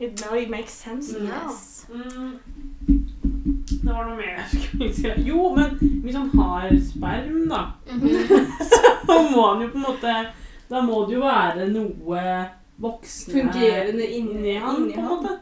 [0.00, 1.14] It now it makes sense.
[1.14, 1.86] Yes.
[1.92, 2.38] mm,
[3.82, 5.12] Det var noe mer jeg skulle si.
[5.28, 8.08] Jo, men hvis han har sperm, da, Mhm.
[9.06, 10.16] så må han jo på en måte
[10.70, 12.20] Da må det jo være noe
[12.80, 15.08] voksne Fungerende inni, inni han, på en han.
[15.08, 15.38] måte.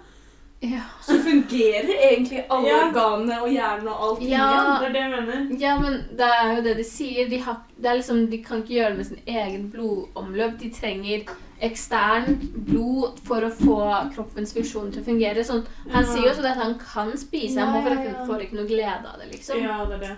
[0.61, 0.81] Ja.
[1.03, 2.81] Så fungerer egentlig alle Ja.
[2.89, 4.27] organene og hjernen og alt Ja.
[4.29, 4.81] igjen.
[4.81, 5.61] Det er det jeg mener.
[5.61, 7.29] Ja, men det er jo det de sier.
[7.31, 10.59] De, har, det er liksom, de kan ikke gjøre det med sin egen blodomløp.
[10.61, 11.25] De trenger
[11.63, 12.37] ekstern
[12.69, 13.79] blod for å få
[14.15, 15.45] kroppens funksjon til å fungere.
[15.45, 16.13] Sånn, han Ja.
[16.13, 18.57] sier jo også at han kan spise, Ja, han må ja, får, ikke, får ikke
[18.57, 19.63] noe glede av det, liksom.
[19.63, 20.17] Ja, det er det.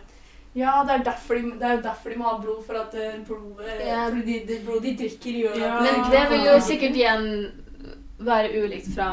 [0.55, 3.27] Ja, det er, derfor de, det er derfor de må ha blod, for at blodet
[3.27, 4.11] blod, eh, Ja.
[4.11, 5.81] fordi de, det blodet de drikker, gjør Ja.
[5.81, 7.51] Men det vil jo sikkert igjen
[8.27, 9.09] være ulikt fra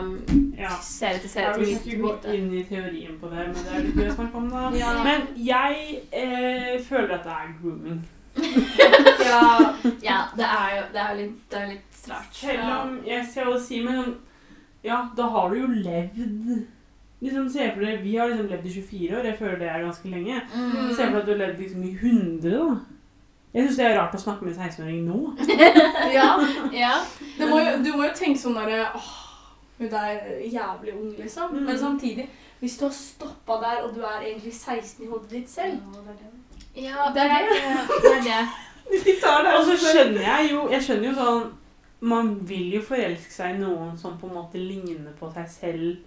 [0.59, 0.75] Ja.
[0.83, 3.83] serie til serie Jeg vil ikke gå inn i teorien på det, men det er
[3.85, 4.63] litt gøy å snakke om, da.
[4.77, 4.93] Ja.
[5.03, 8.01] Men jeg eh, føler at det er grooming.
[9.29, 9.75] ja.
[10.03, 12.33] Ja, det er jo det er litt, det er litt rart.
[12.35, 14.15] Selv om jeg skal jo si men
[14.83, 16.65] Ja, da har du jo levd
[17.21, 19.25] Liksom, Se for deg, Vi har liksom levd i 24 år.
[19.27, 20.37] Jeg føler det er ganske lenge.
[20.55, 20.93] Mm.
[20.95, 22.53] Se for deg at du har levd liksom i 100.
[22.53, 22.77] da.
[23.53, 25.19] Jeg syns det er rart å snakke med en 16-åring nå.
[26.17, 26.27] ja.
[26.75, 26.91] Ja.
[27.37, 29.09] Det må jo, du må jo tenke sånn derre Åh,
[29.79, 31.55] hun er jævlig ung, liksom.
[31.55, 31.63] Mm.
[31.65, 32.27] Men samtidig,
[32.59, 35.79] hvis du har stoppa der, og du er egentlig 16 i hodet ditt selv
[36.75, 37.61] ja, Det er det.
[38.03, 38.11] det.
[38.11, 39.15] er det.
[39.23, 41.43] Tar Og så skjønner jeg jo Jeg skjønner jo sånn
[42.01, 45.97] Man vil jo forelske seg i noen som på en måte ligner på seg selv.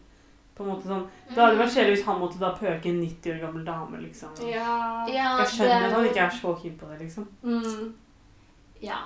[0.57, 3.33] På en måte sånn Det hadde vært kjedelig hvis han måtte da pøke en 90
[3.35, 4.35] år gammel dame, liksom.
[4.45, 5.07] Ja.
[5.09, 7.29] Ja, Jeg skjønner at han ikke er så keen på det, liksom.
[7.43, 7.95] Mm.
[8.83, 9.01] Ja.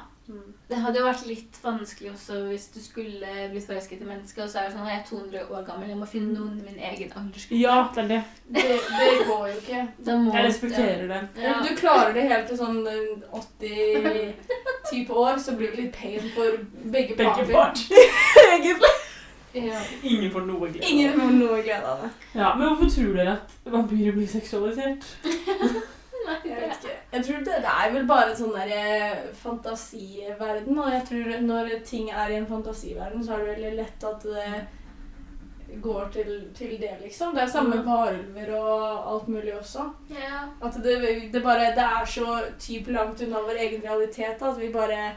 [0.66, 4.50] Det hadde jo vært litt vanskelig også hvis du skulle blitt forelsket i mennesker, og
[4.50, 6.64] så er det sånn at jeg er 200 år gammel, jeg må finne noen i
[6.66, 7.60] min egen aldersgruppe.
[7.60, 8.18] Ja, det er det.
[8.56, 8.64] Det,
[8.96, 9.84] det går jo ikke.
[10.08, 11.20] Da må Jeg respekterer det.
[11.44, 11.52] Ja.
[11.60, 14.34] Om du klarer det helt til sånn eh, 80
[14.90, 16.58] type år, så blir det litt pain for
[16.90, 17.52] begge Begge parter.
[17.54, 17.86] part.
[18.50, 18.94] Egentlig.
[19.56, 19.80] Ja.
[20.02, 20.86] Ingen får noe glede.
[20.86, 22.10] Ingen får noe glede av det.
[22.34, 25.06] Ja, Men hvorfor tror dere at vampyrer blir seksualisert?
[26.26, 26.94] Jeg vet ikke.
[27.12, 31.28] Jeg tror det, det er vel bare en sånn der eh, fantasiverden, og jeg tror
[31.44, 34.48] når ting er i en fantasiverden, så er det veldig lett at det
[35.82, 37.34] går til, til det, liksom.
[37.34, 39.86] Det er samme med varulver og alt mulig også.
[40.10, 40.42] Ja.
[40.66, 40.96] At det,
[41.32, 45.12] det bare Det er så typ langt unna vår egen realitet at vi bare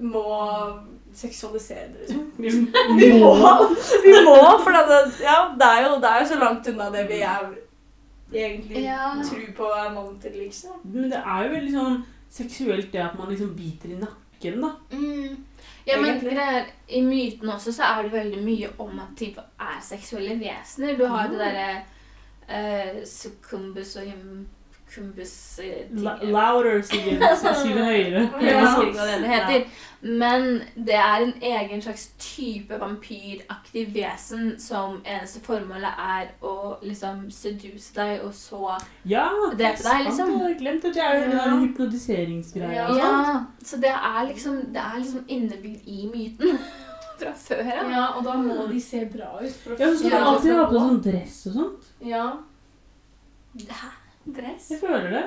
[0.00, 2.72] må må seksualisere det, liksom.
[2.98, 3.32] Vi må!
[4.04, 7.06] Vi må, for det, ja, det, er jo, det er jo så langt unna det
[7.08, 7.52] vi er
[8.32, 9.12] egentlig Ja.
[9.24, 10.80] tror på er målet, liksom.
[10.84, 14.70] Men det er jo veldig sånn seksuelt det at man liksom biter i nakken, da.
[14.92, 15.36] Mm.
[15.86, 19.80] Ja, men greier, I myten også så er det veldig mye om at type er
[19.82, 20.96] seksuelle vesener.
[20.96, 21.44] Du har det Ah.
[21.44, 21.82] derre
[22.48, 24.58] uh, succumbus og himcumbus
[25.58, 27.18] eh, La ting- louder, sier
[27.54, 28.28] si høyere.
[28.40, 28.60] Jeg Ja.
[28.60, 29.66] husker ikke hva det heter.
[30.04, 37.30] Men det er en egen slags type vampyraktig vesen som eneste formålet er å liksom
[37.30, 38.72] seduse deg, og så
[39.06, 40.32] Ja, Det på deg, liksom.
[40.40, 40.94] Ja, Jeg glemt det.
[40.94, 41.44] Det er jo den Ja.
[41.44, 42.72] der hypnotiseringsgreia.
[42.72, 42.86] Ja.
[42.88, 42.98] sånt.
[42.98, 46.58] Ja, så det er liksom, det er liksom innebygd i myten
[47.22, 47.90] fra før av.
[47.92, 49.54] Ja, og da må de se bra ut.
[49.62, 50.18] For å Ja, så skal Ja.
[50.18, 51.84] du alltid ha på sånn dress og sånt.
[52.00, 52.32] Ja.
[53.56, 53.88] Hæ?
[54.26, 54.70] Dress?
[54.70, 55.24] Jeg føler det.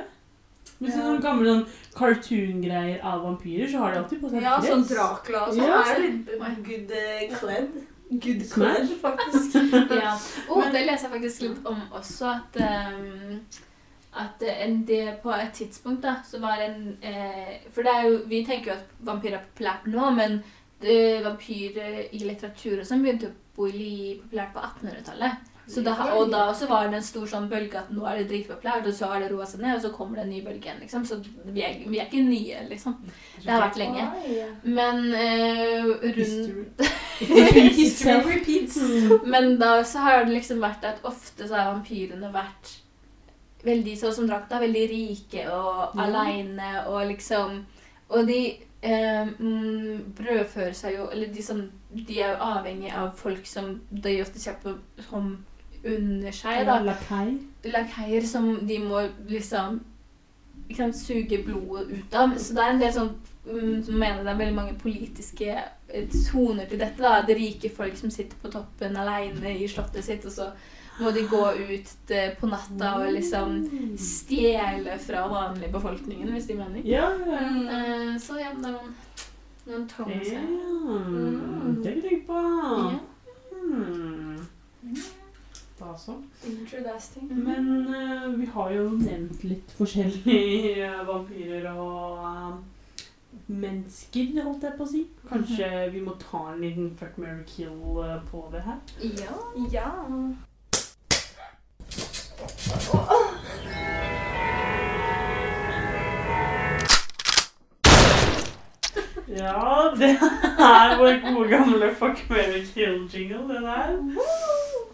[0.80, 1.08] Hvis det er Ja.
[1.08, 4.72] sånne gamle sånn cartoon-greier av vampyrer, så har de alltid på seg ja, dress.
[4.72, 5.68] sånn Dracula og sånn.
[5.68, 5.84] Ja.
[5.92, 7.78] er litt good eh, kledd.
[8.10, 9.56] Good kledd, faktisk.
[10.04, 10.18] Ja.
[10.50, 13.40] Og oh, det leser jeg faktisk litt om også, at um,
[14.16, 18.20] at en det på et tidspunkt da, så var en eh, For det er jo,
[18.32, 20.38] vi tenker jo at vampyrer er populært nå, men
[20.82, 25.52] det, vampyrer i litteratur og sånn begynte å bli populært på 1800-tallet.
[25.68, 28.28] Så da, og da også var det en stor sånn bølge at nå er det
[28.30, 30.70] dritpopulært, og så har det roa seg ned, og så kommer det en ny bølge
[30.70, 30.82] igjen.
[30.84, 31.06] liksom.
[31.10, 33.00] Så vi er, vi er ikke nye, liksom.
[33.42, 34.06] Det har vært lenge.
[34.64, 36.86] Men uh, rundt
[38.30, 38.78] repeats.
[39.26, 42.76] Men da så har det liksom vært at ofte så har vampyrene vært
[43.66, 46.04] veldig sånn som Drakta, veldig rike og mm.
[46.06, 47.64] aleine og liksom
[48.14, 48.40] Og de
[48.86, 53.80] eh, mm, brødfører seg jo Eller de som De er jo avhengig av folk som
[53.90, 54.78] de ofte kjøper
[55.10, 55.38] som
[55.86, 56.80] under seg, da.
[56.84, 57.38] Lakei.
[57.70, 59.80] Lakeier som de må liksom
[60.76, 62.38] sant, suge blodet ut av.
[62.42, 63.12] Så det er en del sånn
[63.46, 67.02] mm, som mener det er veldig mange politiske soner toner til dette.
[67.02, 70.50] da, Det rike folk som sitter på toppen alene i slottet sitt, og så
[71.00, 73.58] må de gå ut eh, på natta og liksom
[74.00, 76.82] stjele fra vanlig befolkningen, hvis de mener.
[76.88, 77.42] Ja, ja.
[77.44, 77.68] Mm.
[77.68, 78.96] Eh, så ja, det er noen,
[79.68, 80.46] noen tones Ja,
[80.86, 81.82] Mm.
[81.82, 82.42] Det har jeg ikke tenkt på.
[82.86, 83.00] Ja.
[83.66, 84.36] Hmm.
[85.80, 86.12] Da også.
[86.48, 87.44] Interesting.
[87.44, 92.54] Men uh, vi har jo nevnt litt forskjellige eh, vampyrer og uh,
[93.48, 95.04] mennesker, holdt jeg på å si.
[95.28, 98.80] Kanskje vi må ta en liten fuck, marry, kill uh, på det her?
[99.20, 99.36] Ja.
[99.76, 99.92] Ja.
[109.36, 114.45] Ja, det er vår gode gamle fuck, marry, kill-jingle, det der.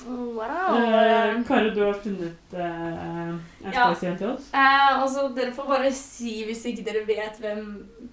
[0.07, 0.75] Wow.
[0.77, 3.93] Eh, Kari, du har funnet eh, en Ja.
[3.95, 4.53] spicy til oss?
[4.53, 7.67] Eh, altså, dere får bare si hvis ikke dere vet hvem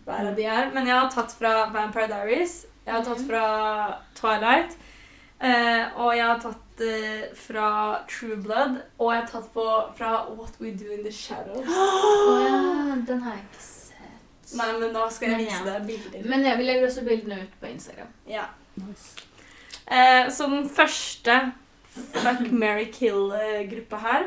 [0.05, 0.71] hver av de er.
[0.75, 3.45] Men jeg har tatt fra Vampire Diaries, jeg har tatt fra
[4.15, 4.77] Twilight,
[5.41, 7.71] eh, og jeg har tatt eh, fra
[8.09, 11.67] True Blood, og jeg har tatt på fra What We Do In The Shadows.
[12.29, 14.57] Oh, ja, den har jeg ikke sett.
[14.57, 15.73] Nei, men da skal jeg vise ja.
[15.73, 16.29] deg bilder.
[16.29, 18.13] Men jeg, vil legge også bildene ut på Instagram.
[18.29, 18.45] Ja.
[18.77, 19.25] Nice.
[19.91, 21.39] Eh, så den første
[22.13, 24.27] Fuck, Mary Kill-gruppa her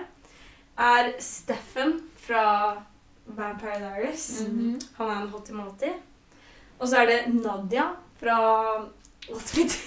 [0.82, 2.44] er Steffen fra
[3.26, 4.42] Vampire Diaries.
[4.48, 4.80] Mhm.
[4.98, 5.94] Han er en hottie-mottie.
[6.80, 8.38] Og så er det Nadia fra
[9.30, 9.78] What We Do.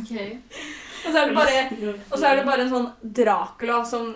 [0.00, 0.12] Ok.
[1.06, 4.10] Og så er det bare, og så er det bare en sånn Dracula som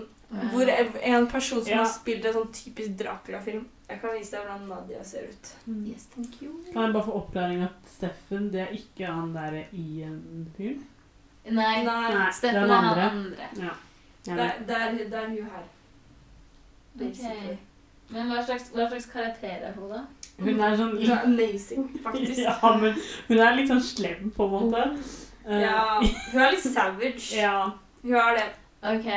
[0.50, 1.78] hvor en person som Ja.
[1.84, 3.68] har spilt en sånn typisk Dracula-film.
[3.88, 5.50] Jeg kan vise deg hvordan Nadia ser ut.
[5.86, 6.52] Yes, thank you.
[6.72, 10.82] Kan jeg bare få opplæring at Steffen, det er ikke han der Ian-fyren?
[11.44, 13.10] Nei, Nei, Steffen er han andre.
[13.10, 13.48] andre.
[13.56, 13.72] Ja.
[14.24, 15.64] det Jeg er, er, hun her.
[17.00, 17.58] Ok.
[18.08, 20.00] Men hva slags, hva slags karakter er hun, da?
[20.38, 22.40] Hun er sånn Hun er amazing, faktisk.
[22.46, 22.96] Ja, men
[23.28, 24.84] hun er litt sånn slem, på en måte.
[25.46, 27.26] Eh, Ja, hun er litt savage.
[27.44, 27.56] ja.
[28.02, 28.48] Hun er det.
[28.94, 29.10] Ok.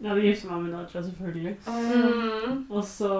[0.00, 1.56] Ja, det gifter meg med Naja, selvfølgelig.
[1.66, 2.66] Mm.
[2.70, 3.10] Og så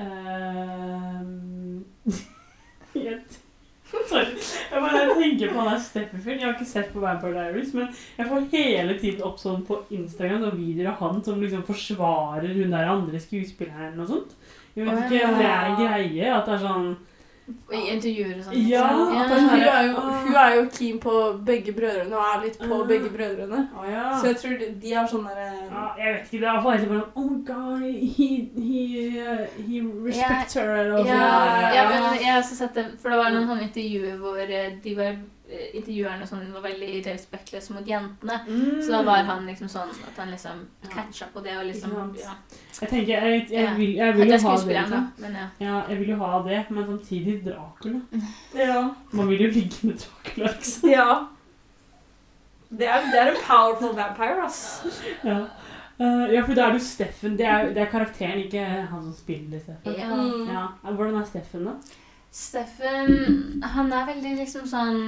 [0.04, 1.84] ehm,
[2.94, 3.18] jeg,
[4.10, 4.36] Sorry.
[4.70, 6.40] Jeg bare tenker på han der Steffen-fyren.
[6.40, 9.82] Jeg har ikke sett på Vampire Diaries, men jeg får hele tiden opp sånn på
[9.96, 14.34] Instagram sånn videoer av han som liksom forsvarer hun der andre skuespilleren og sånt.
[14.76, 16.34] Jeg vet ikke om det er en greie.
[16.34, 16.90] At det er sånn
[17.70, 18.56] I intervjuer og sånn?
[18.68, 19.16] Ja, liksom.
[19.20, 21.14] at det Hun er jo, hun er jo keen på
[21.46, 23.60] begge brødrene og er litt på uh, begge brødrene.
[23.76, 24.06] Å ja.
[24.20, 26.38] Så jeg tror de, de har sånn derre uh, Jeg vet ikke.
[26.38, 27.84] Det er iallfall helt bare Oh my god,
[28.18, 28.84] he, he,
[29.20, 30.92] uh, he respects her.
[30.96, 31.74] Og Ja, sånn.
[31.78, 34.72] ja, men jeg har også sett det, for det var noen sånne intervjuer hvor eh,
[34.84, 38.38] de var, eh, intervjuerne sånn, var veldig respektløse mot jentene.
[38.46, 38.78] Mm.
[38.82, 42.36] Så da var han liksom sånn at han liksom catcha på det og liksom ja.
[42.80, 44.76] Jeg tenker, jeg, jeg, vil, jeg vil jo ha det.
[44.78, 45.10] Liksom.
[45.24, 45.48] Men ja.
[45.60, 48.00] Ja, jeg vil jo ha det, men samtidig Dracula.
[48.64, 48.80] Ja.
[49.12, 50.90] Man vil jo ligge med Dracula, liksom.
[50.90, 51.10] ja.
[52.70, 54.86] Det er, det er en powerful vampire, ass.
[55.26, 55.40] Ja.
[56.00, 57.34] Uh, ja, for da er du Steffen.
[57.36, 59.98] Det er, det er karakteren, ikke han som spiller Steffen.
[59.98, 60.14] Ja.
[60.14, 60.46] Mm.
[60.48, 60.92] Ja.
[60.94, 61.74] Hvordan er Steffen, da?
[62.30, 65.02] Steffen, han er veldig liksom sånn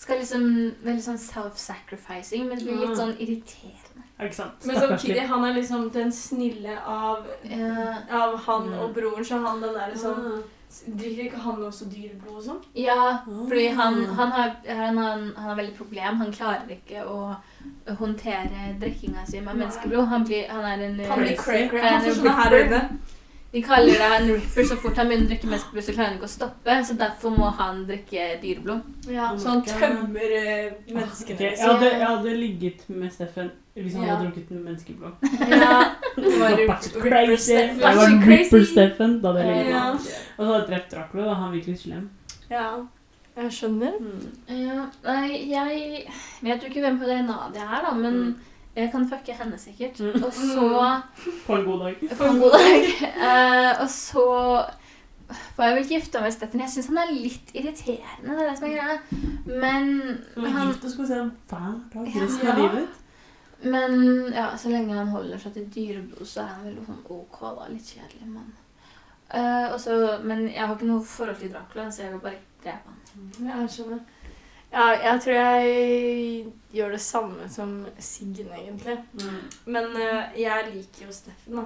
[0.00, 0.44] Skal liksom
[0.84, 3.00] Veldig sånn self-sacrificing, men det blir litt Ah.
[3.02, 4.04] sånn irriterende.
[4.18, 4.64] Ja, ikke sant?
[4.66, 9.60] Men samtidig, han er liksom den snille av, Ja, av han og broren, så han
[9.60, 10.42] den der sånn Ah.
[10.86, 12.58] Drikker ikke han også dyreblod og sånn?
[12.76, 14.12] ja fordi han, Ah.
[14.14, 16.16] han, har, han, har, han har veldig problem.
[16.18, 17.36] Han klarer ikke å
[17.98, 20.06] håndtere drikkinga si med menneskeblod.
[20.08, 21.68] Han, blir, han er en Han blir Crazy.
[21.68, 21.80] cray-cray.
[21.82, 22.88] Han Han er får en sånne her ripper.
[23.52, 26.18] De kaller det en ripper så fort han begynner å drikke menneskeblod, så klarer han
[26.20, 26.74] ikke å stoppe.
[26.86, 28.84] Så derfor må han drikke dyreblod.
[29.10, 31.34] Ja, Oh så han tømmer eh, menneskene.
[31.34, 31.48] Okay.
[31.50, 34.14] jeg, hadde, jeg hadde ligget med Steffen hvis han Ja.
[34.14, 35.12] hadde drukket menneskeblod.
[35.50, 35.80] Ja.
[36.16, 37.36] Det var Ripper.
[37.36, 37.80] Steffen.
[37.80, 38.64] Jeg var Ripper crazy.
[38.70, 39.18] Steffen.
[39.22, 39.96] Da hadde jeg ligget med ham.
[39.96, 39.98] han.
[40.38, 41.26] Og så hadde jeg drept Dracula.
[41.26, 42.06] Da han virkelig slem.
[42.50, 42.68] Ja,
[43.40, 43.98] jeg skjønner.
[44.50, 46.06] Ja, nei, jeg
[46.42, 48.34] vet jo ikke hvem på det Nadia er, da, men Mm.
[48.76, 50.00] Jeg kan fucke henne sikkert.
[50.00, 50.22] Mm.
[50.24, 50.66] Og så
[51.46, 52.04] På en god dag.
[52.18, 52.86] På en god dag.
[53.16, 54.26] Uh, og så
[55.56, 56.60] får jeg vel gifte meg med Steffen.
[56.64, 58.32] Jeg syns han er litt irriterende.
[58.34, 58.96] det er det som er greia.
[59.46, 59.90] Men
[60.34, 62.24] Så vi han, gifte og skal se ham hver dag Ja.
[62.24, 62.88] resten av livet.
[63.62, 67.40] men ja, så lenge han holder seg til dyreblod, så er han vel sånn OK,
[67.58, 67.66] da.
[67.68, 68.46] Litt kjedelig, men
[69.34, 72.88] uh, også, Men jeg har ikke noe forhold til Dracula, så jeg vil bare drepe
[72.88, 73.30] han.
[73.46, 74.00] Ja, jeg skjønner.
[74.70, 78.94] Ja, jeg tror jeg gjør det samme som Siggen, egentlig.
[79.66, 81.64] Men uh, jeg liker jo Steffen, da.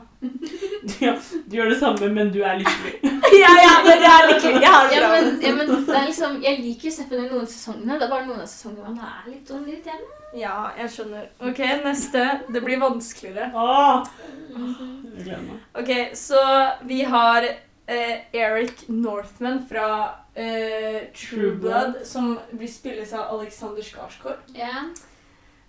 [1.04, 1.12] Ja,
[1.44, 2.94] du gjør det samme, men du er lykkelig.
[3.42, 4.62] ja, ja, men jeg er lykkelig.
[4.64, 7.46] Jeg har det Ja, men, ja, men det er liksom, Jeg liker Steffen i noen
[7.50, 8.00] sesongene.
[8.00, 10.20] Det er bare noen av sesongene han er litt sånn irriterende.
[10.40, 11.28] Ja, jeg skjønner.
[11.44, 12.24] Ok, neste.
[12.48, 13.52] Det blir vanskeligere.
[13.52, 14.08] Åh!
[14.56, 15.62] Jeg gleder meg.
[15.76, 16.40] Ok, så
[16.88, 19.88] vi har uh, Eric Northman fra
[20.34, 21.92] eh, True True Blood.
[21.92, 24.38] Blood, som blir spilles av Alexander Skarsgård.
[24.54, 24.84] Ja.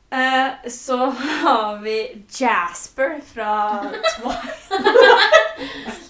[0.10, 0.98] Eh, så
[1.42, 3.82] har vi Jasper fra
[4.18, 4.70] Twilight.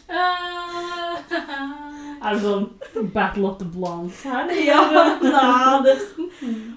[2.26, 4.50] Er det sånn Battle of the Blondes her?
[4.66, 4.82] ja,
[5.86, 6.32] nesten.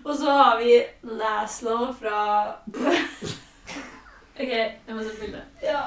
[0.04, 0.74] Og så har vi
[1.16, 2.18] Laszlo fra
[4.38, 5.42] Ok, jeg må se bildet.
[5.62, 5.80] ja.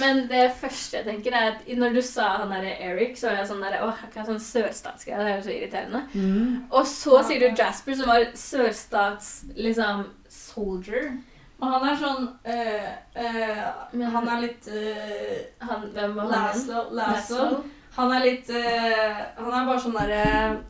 [0.00, 3.36] Men det første jeg tenker er at når du sa han derre Eric, så var
[3.40, 5.18] jeg sånn derre Åh, hva er sånn sørstatsgreie?
[5.24, 6.02] Det er jo så irriterende.
[6.14, 6.66] Mm.
[6.70, 11.10] Og så sier du Jasper, som var sørstats liksom soldier.
[11.58, 13.60] Og han er sånn øh, øh,
[13.92, 15.38] Men- Han er litt øh,
[15.68, 16.66] Han, hvem var han?
[16.92, 17.62] Laszlo.
[17.96, 20.22] Han er litt eh, Han er bare sånn derre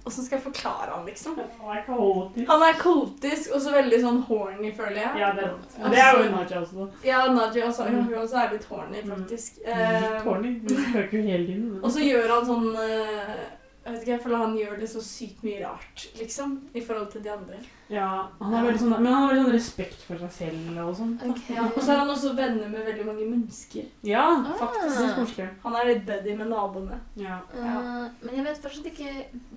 [0.06, 1.34] Åssen skal jeg forklare han, liksom?
[1.60, 2.46] Han er kaotisk.
[2.50, 5.20] Han er kaotisk og så veldig sånn horny, føler jeg.
[5.24, 6.88] Ja, det er det er jo Naja også.
[7.04, 9.58] Ja, Naja også, hun også er litt horny, faktisk.
[9.66, 10.54] Litt Eh, horny.
[10.68, 11.80] Du spøker jo hele tiden.
[11.82, 13.46] og så gjør han sånn eh,
[13.86, 17.10] Jeg vet ikke, jeg føler han gjør det så sykt mye rart, liksom, i forhold
[17.12, 17.58] til de andre.
[17.88, 18.06] Ja,
[18.40, 21.12] han har veldig sånn, men han har veldig sånn respekt for seg selv og sånn.
[21.22, 21.54] Okay.
[21.54, 23.84] Ja, og så er han også venner med veldig mange mennesker.
[24.02, 24.56] Ja, Ah.
[24.58, 24.96] faktisk.
[24.98, 25.46] Det er koselig.
[25.62, 26.98] Han er litt buddy med naboene.
[27.22, 27.36] Ja.
[27.54, 29.12] Eh, men jeg vet fortsatt ikke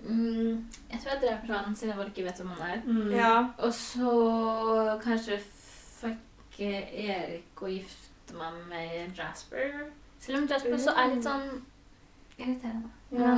[0.07, 2.85] um, Jeg tror jeg dreper han siden jeg ikke vet hvem han er.
[2.85, 3.11] Mm.
[3.17, 3.33] Ja.
[3.57, 4.13] Og så
[5.01, 5.39] kanskje
[5.99, 9.89] fucke Erik og gifte meg med Jasper.
[10.19, 11.49] Selv om Jasper også er litt sånn
[12.37, 12.93] irriterende.
[13.11, 13.35] Ja.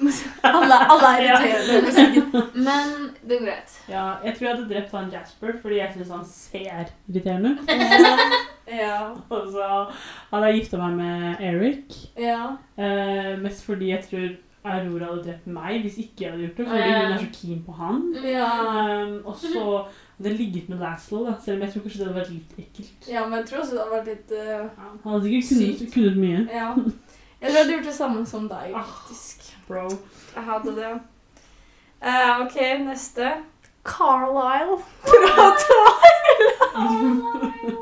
[0.00, 2.42] Men, Alle, alle er irriterende.
[2.54, 2.88] men
[3.28, 3.74] det går greit.
[3.88, 7.56] ja, jeg tror jeg hadde drept han Jasper, fordi jeg synes han ser irriterende.
[8.64, 9.10] Ja.
[9.28, 9.64] Og så
[10.32, 11.96] hadde jeg gifta meg med Eric.
[12.18, 12.54] Ja.
[12.80, 14.24] Eh, mest fordi jeg tror
[14.64, 16.66] Aurora hadde drept meg hvis ikke jeg hadde gjort det.
[16.70, 17.98] Fordi hun er så keen på han.
[18.24, 18.48] Ja.
[19.04, 19.64] Um, og så
[20.16, 22.52] hadde jeg ligget med Laszlo, da, selv om jeg tror kanskje det hadde vært litt
[22.64, 23.08] ekkelt.
[23.12, 25.94] ja, men jeg tror også det hadde vært litt uh, Ja, han hadde sikkert kunnet,
[25.94, 26.40] kunnet mye.
[26.56, 26.72] Ja.
[27.44, 28.82] Jeg hadde gjort det samme som deg, Ah.
[28.88, 29.42] faktisk.
[29.68, 29.88] Bro.
[30.34, 30.92] Jeg hadde det.
[32.04, 33.32] Uh, ok, neste.
[33.84, 35.48] Carlisle fra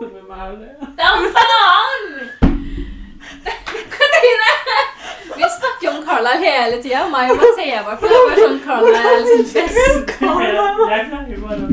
[0.03, 0.73] Hvem er det?
[0.99, 2.07] er faen!
[3.95, 4.53] Katrine!
[5.37, 7.05] Vi snakker om Carlisle hele tida.
[7.13, 8.19] Meg og Mathea det.
[8.27, 9.63] var sånn Carlisle.
[9.63, 10.51] Jeg,
[10.91, 11.72] jeg pleier bare å.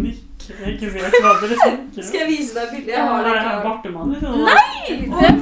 [0.60, 2.04] Jeg ikke vet hva dere tenker.
[2.04, 2.90] Skal jeg vise deg bildet?
[2.96, 3.64] Jeg har det Er klart.
[3.64, 4.10] bartemann?
[4.12, 4.34] liksom?
[5.20, 5.38] Det er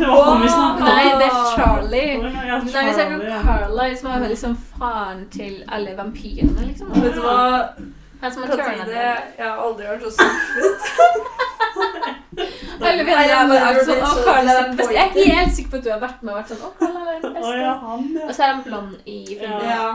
[0.00, 0.88] tror det snakket om.
[0.88, 2.12] Nei, det er Charlie.
[2.22, 6.86] Nei, vi snakker om Carlisle, som er liksom faren til alle vampyrene, liksom.
[7.02, 7.36] Vet du hva,
[8.20, 8.86] Han som har Katrine?
[9.38, 11.44] Jeg har aldri vært så skuffet.
[12.36, 14.94] Alle vennene vært sånn Å, så er den beste.
[14.96, 16.96] Jeg er helt sikker på at du har vært med og vært sånn Å, Karl
[17.00, 18.26] er den Å, ja, han, ja.
[18.26, 19.64] Og så er han blond i filmen.
[19.70, 19.86] Ja.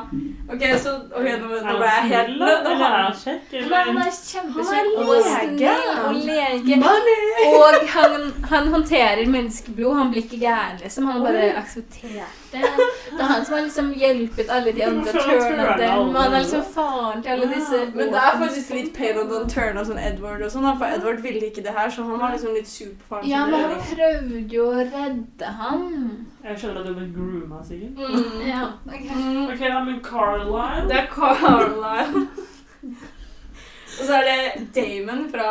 [0.52, 4.02] Ok, så okay, nå, Er nå ble jeg han helt nå, nå, er han, han
[4.02, 5.76] er kjempekjekk Han og er lege.
[6.66, 7.52] snill og lege.
[7.52, 9.98] Og han, han håndterer menneskeblod.
[10.02, 11.10] Han blir ikke gæren, liksom.
[11.12, 12.62] Han bare aksepterer det.
[12.62, 15.14] Det er han som har liksom hjulpet alle de andre
[15.80, 16.16] dem.
[16.16, 19.50] Han er liksom faren til alle disse Men det er faktisk litt pain at han
[19.50, 22.58] turna sånn Edward og sånn, for Edward ville ikke det her, så han var liksom
[22.58, 25.86] litt sur på faren Ja, men han prøvde jo å redde han.
[26.44, 27.96] Jeg skjønner at du ble grooma, sikkert.
[27.96, 28.44] Mm.
[28.52, 29.08] Ja, ok.
[29.16, 29.42] Mm.
[29.48, 32.28] Ok, da, men Carlisle Det er Carlisle.
[33.92, 35.50] Og så er det Damon fra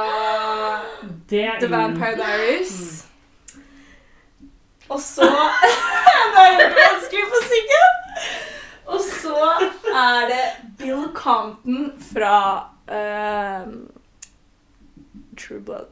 [1.28, 3.06] The Vampire Diaries.
[4.90, 5.28] Og så
[6.34, 8.49] Det er jo vanskelig for Siggen!
[8.90, 9.36] Og så
[9.94, 10.44] er det
[10.78, 12.36] Bill Compton fra
[12.90, 13.72] uh,
[15.38, 15.88] True Blood.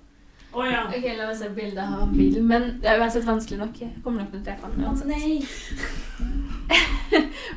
[0.52, 0.86] Oh, ja.
[0.88, 3.80] Ok, la oss se bildet av Bill, men det er uansett vanskelig nok.
[3.80, 5.08] Jeg kommer nok til å drepe han uansett.
[5.12, 5.44] nei.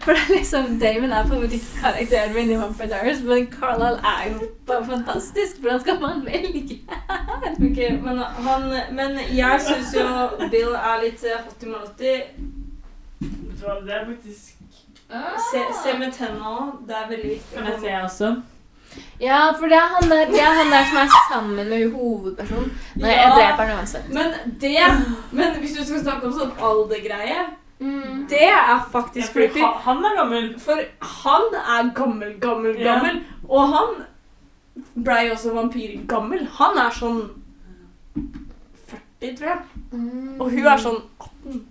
[0.02, 4.50] For det er liksom, Damon er favorittkarakteren min i Vampire Diaries, men Carlisle er jo
[4.68, 5.60] bare fantastisk.
[5.60, 6.80] Hvordan skal man velge?
[7.62, 10.06] Ok, men, han, men jeg syns jo
[10.52, 12.16] Bill er litt eh, hot i molty.
[13.22, 14.61] Vet du hva, Det er faktisk
[15.51, 16.88] Se, se med tenna òg.
[16.88, 17.57] Det er veldig viktig.
[17.57, 18.41] Kan jeg se også?
[19.22, 22.72] Ja, for det er, han der, det er han der som er sammen med hovedpersonen.
[22.99, 24.09] Nei, jeg dreper han uansett.
[24.12, 24.78] Men det
[25.32, 27.45] Men hvis du skal snakke om sånn aldergreie,
[27.82, 28.28] Mm.
[28.30, 29.59] det er Ja, faktisk creepy.
[29.59, 30.59] ha- han er gammel.
[30.59, 32.84] For han er gammel, gammel, Ja.
[32.93, 33.22] gammel.
[33.49, 34.05] Og han
[35.03, 36.47] blei også vampyrgammel.
[36.59, 37.30] Han er sånn
[38.88, 39.59] 40, tror jeg.
[40.39, 41.66] Og hun er sånn 18.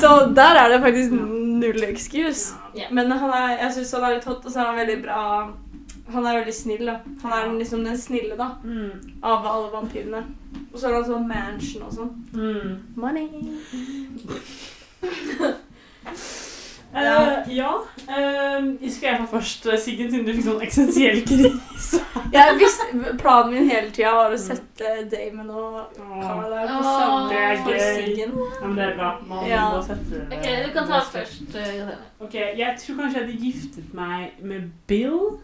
[0.00, 2.54] Så der er det faktisk null excuse.
[2.76, 2.92] Yeah.
[2.94, 5.20] Men han er, jeg syns han er litt hot, og så er han veldig bra
[6.12, 6.96] Han er veldig snill, da.
[7.22, 8.48] Han er liksom den snille, da.
[8.64, 9.18] Mm.
[9.22, 10.24] Av alle vampyrene.
[10.72, 12.12] Og så er han sånn mansion og sånn.
[12.36, 12.76] Mm.
[12.96, 13.28] Money.
[16.94, 17.70] Eh, ja.
[18.04, 22.00] Uh, skal jeg ta først, Siggen, siden du fikk sånn eksistensiell krise?
[22.34, 27.30] Jeg visste, planen min hele tida var å sette Damon og Carla på Åh, samme
[27.30, 27.94] det er for gøy.
[27.96, 28.34] Siggen.
[28.36, 29.10] Ja, men det er bra.
[29.30, 29.62] Man Ja.
[29.72, 31.56] må sette Ok, du kan ta først.
[31.56, 35.38] eh, Ok, Jeg tror kanskje jeg hadde giftet meg med Bill.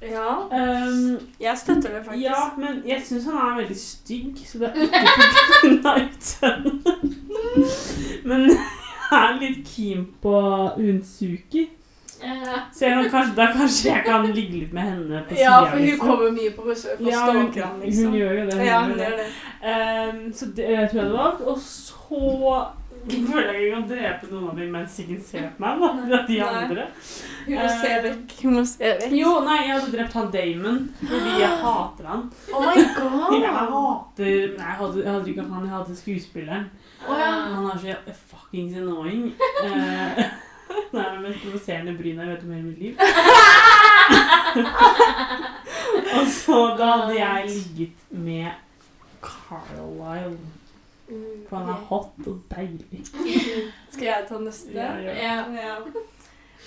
[0.00, 2.22] Ja, Um, jeg støtter det faktisk.
[2.24, 5.92] ja, men jeg syns han er veldig stygg, så det er ikke pga.
[6.06, 6.86] utseendet.
[8.24, 8.56] Men jeg
[9.12, 10.34] er litt keen på
[10.78, 11.68] Unsuki.
[12.20, 15.86] Så jeg kanskje, da kanskje jeg kan ligge litt med henne på Ja, for hun
[15.86, 16.02] liksom.
[16.08, 18.04] kommer mye på besøk og Ja, stalker han, liksom.
[18.10, 18.58] hun gjør jo det.
[18.58, 19.30] Hun Ja, hun gjør det.
[19.70, 21.40] Um, så det jeg tror jeg det var.
[21.46, 21.94] Og så
[23.08, 25.80] føler jeg ikke kan drepe noen av dem mens ingen ser på meg.
[26.10, 26.18] da.
[26.28, 26.84] De andre.
[27.46, 28.34] Hun må se Eh, vekk.
[28.42, 29.16] Hun må se vekk.
[29.16, 32.26] Jo, nei, jeg hadde drept han Damon fordi jeg hater han.
[32.52, 33.72] Oh my Jeg god!
[33.72, 36.68] hater Nei, jeg hadde, jeg hadde ikke han, jeg hadde skuespilleren.
[37.06, 37.30] Å, ja.
[37.54, 39.24] Han er så fuckings annoying.
[39.64, 40.10] Eh,
[40.92, 42.94] det er det mest provoserende brynet jeg vet om i hele mitt liv.
[46.20, 48.48] Og så da hadde jeg ligget med
[49.22, 50.38] Carlisle.
[51.48, 53.02] For han er hot og deilig.
[53.90, 54.76] Skal jeg ta neste?
[54.78, 55.36] Ja, ja.
[55.58, 55.76] Ja.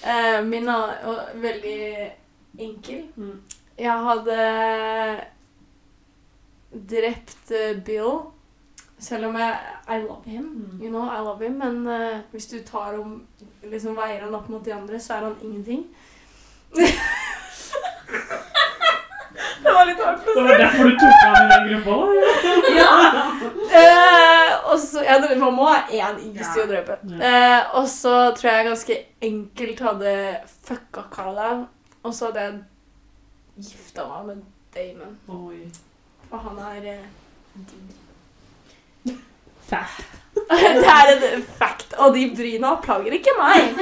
[0.04, 2.12] Eh, min er uh, veldig
[2.60, 3.06] enkel.
[3.16, 3.38] Mm.
[3.80, 4.38] Jeg hadde
[6.92, 8.20] drept eh, Bill.
[9.00, 9.58] Selv om jeg
[9.90, 10.44] I love him.
[10.44, 10.82] Mm.
[10.84, 11.58] You know, I love him.
[11.60, 13.24] Men uh, hvis du tar om
[13.64, 15.86] liksom veier han opp mot de andre, så er han ingenting.
[19.64, 21.98] det var litt hardt Det var derfor du tok han i den gruppa?
[22.78, 22.92] ja.
[23.74, 23.74] Ja.
[23.74, 26.98] Uh, og så ja, det- Man må ha én is i å drepe.
[27.06, 30.14] Uh, og så tror jeg ganske enkelt hadde
[30.68, 31.50] fucka Carla.
[32.04, 32.54] Og så hadde jeg
[33.70, 34.44] gifta meg med
[34.76, 35.18] Damon.
[35.30, 35.60] Oi.
[36.30, 37.06] For han er uh,
[37.56, 38.03] digg.
[39.74, 41.20] Fælt.
[41.22, 41.94] det er en fact.
[41.98, 43.76] Og de bryna plager ikke meg.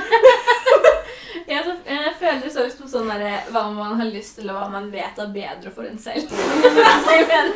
[1.52, 4.60] jeg, så, jeg føler så ut som sånn der, hva man har lyst til, og
[4.60, 6.32] hva man vet er bedre for en selv.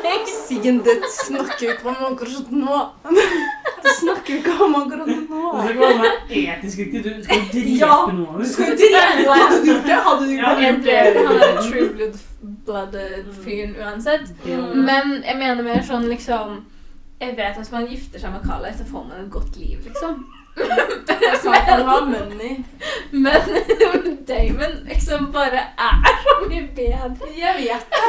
[0.05, 0.13] Det.
[0.45, 2.79] Siggen, det snakker vi ikke om akkurat nå.
[3.83, 5.41] Det snakker vi ikke om akkurat Det nå.
[5.55, 6.11] skal ikke være
[6.41, 7.01] etisk riktig.
[7.05, 9.97] Du skal jo drepe Ja, noen Skal Du skal drepe Hadde du gjort det?
[10.07, 10.99] Hadde du gjort det?
[11.01, 12.21] Ja, han der true blood
[12.65, 14.31] blooded fyren uansett.
[14.45, 16.61] Men jeg mener mer sånn liksom
[17.21, 19.77] Jeg vet at hvis man gifter seg med Carla, så får man et godt liv,
[19.85, 20.25] liksom.
[22.05, 22.63] Money.
[23.11, 23.41] Men
[24.27, 27.11] Damon liksom bare er så mye bedre.
[27.37, 28.03] Jeg vet det.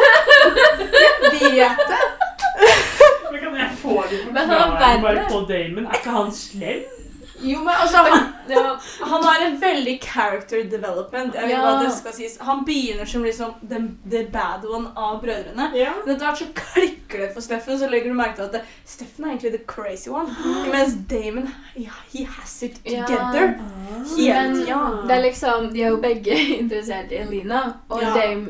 [1.33, 2.03] Jeg vet det.
[3.33, 5.87] Men kan jeg få det på han er bare på Damon?
[5.87, 6.85] Er ikke han slem?
[7.41, 11.35] Jo, men altså, han, ja, han har en veldig character development.
[11.35, 11.61] Jeg vet Ja.
[11.61, 12.39] hva det skal sies.
[12.41, 13.81] Han begynner som liksom the,
[14.11, 15.71] the bad one av brødrene.
[15.75, 15.93] Ja.
[16.07, 18.63] Men etter hvert så klikker det for Steffen, så legger du merke til at det,
[18.87, 20.29] Steffen er egentlig the crazy one.
[20.73, 23.05] Mens Damon, ja, he has it Ja.
[23.07, 23.55] together.
[24.17, 24.81] Hele Men ja.
[25.09, 28.15] det er liksom, de er jo begge interessert i Elina, og Ja.
[28.15, 28.49] Dam,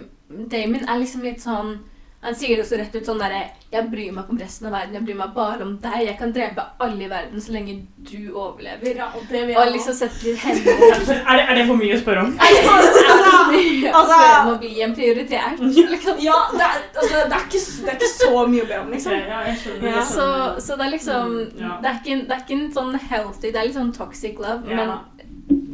[0.50, 1.78] Damon er liksom litt sånn
[2.26, 4.94] Han sier også rett ut sånn derre Jeg bryr meg ikke om resten av verden,
[4.98, 5.98] jeg bryr meg bare om deg.
[6.08, 7.76] Jeg kan drepe alle i verden så lenge
[8.10, 8.96] du overlever.
[8.98, 10.72] Ja, og det vil Og liksom sette litt hender
[11.30, 12.34] Er det, er det for mye å spørre om?
[13.96, 15.60] Altså, Altså- må bli en prioritert.
[15.60, 16.16] Liksom.
[16.20, 18.90] Ja, det er, altså, det, er ikke, det er ikke så mye å be om,
[18.92, 19.12] liksom.
[19.12, 19.86] Ja, jeg skjønner.
[19.88, 20.60] Jeg Så, skjønner.
[20.66, 21.72] så det er liksom Mm, ja.
[21.82, 24.62] det, er ikke, det er ikke en sånn healthy, det er litt sånn toxic love,
[24.70, 24.76] Ja.
[24.76, 24.88] men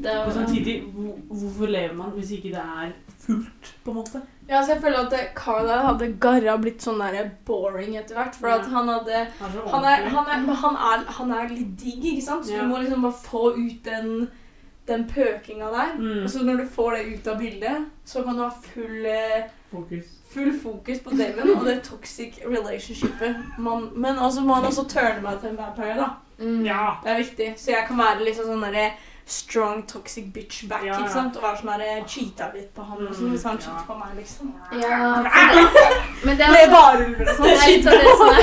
[0.02, 0.76] det Og er samtidig,
[1.28, 2.92] hvorfor lever man hvis ikke det er
[3.26, 4.20] fullt, på en måte?
[4.48, 8.34] Ja, så jeg føler at Carlisle hadde garra blitt sånn der boring etter hvert.
[8.36, 11.76] For at han hadde Han er Han er, han er, han er, han er litt
[11.80, 12.46] digg, ikke sant?
[12.46, 12.62] Så Ja.
[12.62, 14.28] du må liksom bare få ut den,
[14.88, 15.94] den pøkinga der.
[15.98, 16.24] Mm.
[16.24, 19.46] Og så når du får det ut av bildet, så kan du ha full, eh,
[19.70, 20.04] Fokus.
[20.34, 23.36] full fokus på Damon og det toxic relationshipet.
[23.58, 26.10] Man, men altså, må han også turner meg til en vampire, da.
[26.44, 26.64] mm.
[26.66, 26.96] Ja.
[27.04, 27.54] Det er viktig.
[27.56, 28.90] Så jeg kan være liksom sånn derre
[29.26, 30.98] strong toxic bitch back, Ja, ja.
[31.00, 31.36] ikke sant?
[31.36, 33.62] Og være sånn derre cheata litt på han og sånn, Mm, hvis han ja.
[33.64, 34.54] cheater på meg, liksom.
[34.82, 34.98] Ja,
[36.26, 37.46] men det er Med også varulver og sånn.
[37.52, 38.42] det er litt av det som er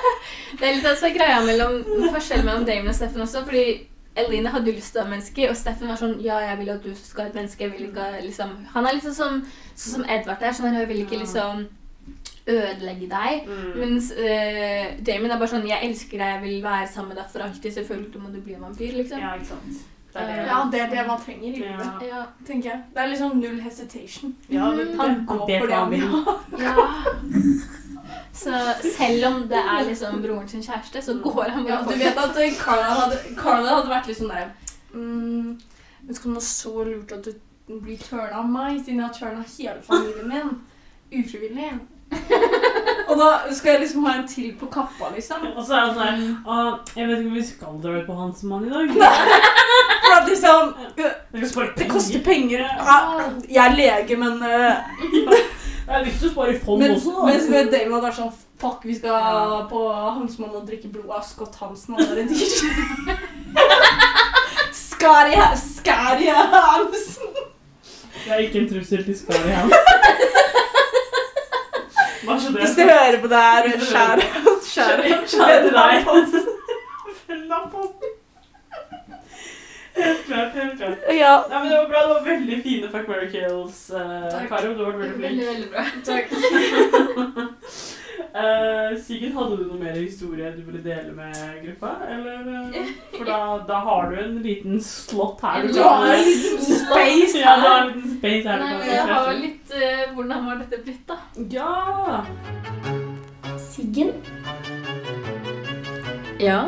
[0.60, 1.78] Det er litt av det som er greia mellom
[2.12, 3.64] forskjellen mellom Damon og Steffen også, fordi
[4.20, 6.82] Eline hadde lyst til å være menneske, og Steffen var sånn Ja, jeg vil at
[6.84, 7.64] du skal være et menneske.
[7.64, 9.36] Jeg vil ikke liksom Han er liksom sånn,
[9.74, 10.52] sånn som Edvard er.
[10.58, 11.62] Sånn, jeg vil ikke liksom
[12.50, 13.46] ødelegge deg.
[13.46, 13.70] Mm.
[13.78, 17.30] Mens uh, Damon er bare sånn Jeg elsker deg, jeg vil være sammen med deg
[17.32, 17.76] for alltid.
[17.78, 19.22] Selvfølgelig må du bli en vampyr, liksom.
[19.22, 19.86] Ja, ikke sant.
[20.12, 20.46] Det er det.
[20.46, 22.22] Ja, det er det man trenger i livet, Ja.
[22.46, 22.80] Tenker jeg.
[22.94, 24.36] Det er liksom null hesitation.
[24.50, 26.02] Ja, det, Han går for det han vil
[26.58, 26.74] ja.
[28.32, 28.50] Så
[28.96, 31.98] selv om det er liksom broren sin kjæreste, så går han bare Ja, bare du
[31.98, 34.50] vet at eh, Carla hadde, Carla hadde vært litt sånn der
[34.94, 35.60] mm,
[36.08, 37.32] om det er så lurt at du
[37.78, 40.54] blir tørna av meg, siden jeg har tørna hele familien min.
[41.20, 41.70] Ufrivillig.
[43.10, 45.46] Og da skal jeg liksom ha en til på kappa, liksom.
[45.54, 48.08] Og så er det sånn her ah, Jeg vet ikke om vi skal dra ut
[48.08, 48.90] på hans mann i dag.
[49.90, 51.10] For at liksom øh,
[51.78, 52.64] Det koster penger.
[53.50, 54.76] Jeg er lege, men Jeg
[55.86, 57.12] Det er viktig å spare i fond også.
[57.26, 61.94] mens Damon hadde sånn Fuck, vi skal på Hansmann og drikke blod av Scott Hansen.
[61.96, 62.36] Han er en dyr.
[64.76, 65.34] Skari
[66.36, 67.30] Hansen.
[68.20, 69.78] Det er ikke en trussel til Skari Hansen.
[72.60, 74.20] Hvis du hører på det her, skjær
[75.64, 76.04] til deg.
[77.72, 77.80] På.
[80.00, 80.98] Helt klart, helt klart.
[81.18, 81.44] Ja.
[81.50, 82.00] Nei, men Det var bra.
[82.00, 84.74] Det var veldig fine Fuck, Mary Kills, uh, Karo.
[84.74, 85.30] Du har vært veldig flink.
[85.30, 85.82] Veldig, veldig bra.
[86.10, 86.26] Takk.
[88.30, 91.34] Uh, Sigurd, hadde du noe mer historie du ville dele med
[91.64, 91.94] gruppa?
[92.08, 95.68] Eller, eh, for da, da har du en liten slott her.
[95.68, 98.64] Du har en liten space Ja, du har en liten space her.
[98.64, 101.16] Nei, men jeg har litt uh, Hvordan har dette blitt, da?
[101.50, 102.24] Ja!
[103.70, 104.12] Siggen?
[106.40, 106.60] Ja.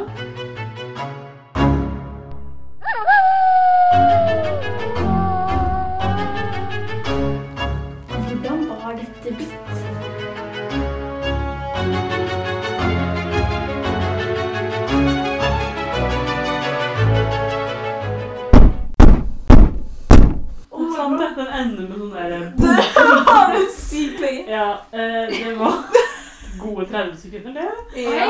[8.09, 9.59] Hvordan var dette blitt?
[20.97, 22.32] Sant, det, den ender med sånn der
[22.62, 24.43] Det var en sykt lenge.
[24.51, 25.78] Ja, eh, det var
[26.61, 28.03] gode 30 sekunder, det.
[28.03, 28.26] Ja.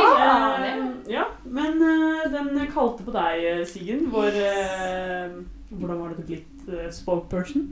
[0.62, 5.34] Eh, ja, men eh, den kalte på deg, eh, Siggen, vår eh,
[5.78, 7.68] Hvordan var dette blitt uh, spokesperson?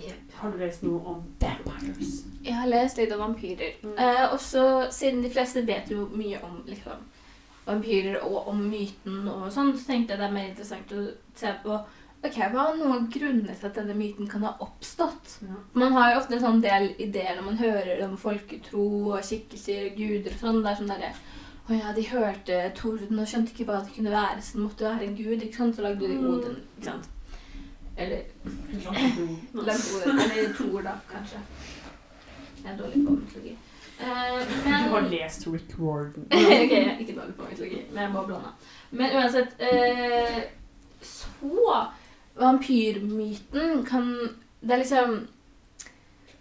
[0.00, 0.34] Yep.
[0.40, 2.12] Har du lest noe om vampires?
[2.44, 3.74] Jeg har lest litt om vampyrer.
[3.84, 3.96] Mm.
[3.98, 4.62] Eh, også
[4.96, 7.02] siden de fleste vet jo mye om liksom,
[7.66, 11.52] vampyrer og om myten og sånn, så tenkte jeg det er mer interessant å se
[11.64, 11.80] på
[12.20, 15.38] Ok, Hva er noen grunner til at denne myten kan ha oppstått?
[15.40, 15.54] Ja.
[15.72, 18.82] Man har jo ofte en sånn del ideer når man hører om folketro
[19.14, 20.58] og skikkelser og guder og sånn.
[20.60, 21.12] Det er sånn derre
[21.70, 24.84] Å ja, de hørte torden og skjønte ikke hva det kunne være, så det måtte
[24.84, 25.40] være en gud.
[25.46, 25.76] ikke sant?
[25.76, 26.28] Så lagde de Mm.
[26.34, 26.56] Odin.
[26.76, 27.08] ikke sant?
[28.00, 28.22] Eller.
[29.52, 31.40] Eller Thor, da, kanskje.
[32.64, 33.56] Jeg er dårlig på mytologi.
[34.00, 36.24] Eh, Du har lest Rick Warden.
[36.32, 38.52] Ok, jeg er ikke dårlig på mytologi, men jeg må blande.
[38.90, 40.40] Men uansett eh,
[41.02, 41.28] Så
[42.40, 44.08] Vampyrmyten kan
[44.60, 45.26] Det er liksom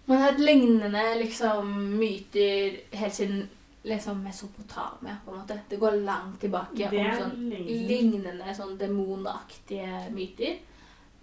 [0.05, 3.43] Man har hatt lignende liksom myter helt siden
[3.84, 5.60] liksom Mesopotamia, på en måte.
[5.70, 7.51] Det går langt tilbake Det om sånn
[7.88, 10.57] lignende sånn demonaktige myter.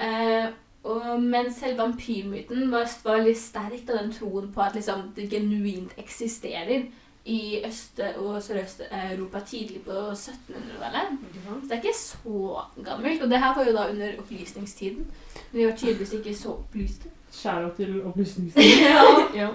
[0.01, 0.47] Eh,
[0.87, 5.31] og, men selv vampyrmyten var, var litt sterk da den troen på at liksom, det
[5.33, 6.87] genuint eksisterer
[7.27, 11.17] i Øst- og Sørøst-Europa tidlig på 1700-tallet.
[11.27, 11.41] Ikke?
[11.43, 13.23] Så det er ikke så gammelt.
[13.23, 15.07] Og det her var jo da under opplysningstiden.
[15.53, 17.11] Men de var tydeligvis ikke så opplyste.
[17.33, 18.87] Skjæra til opplysningstiden.
[18.87, 19.03] ja.
[19.35, 19.51] ja.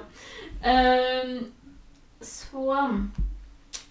[0.62, 1.52] Um,
[2.22, 2.90] så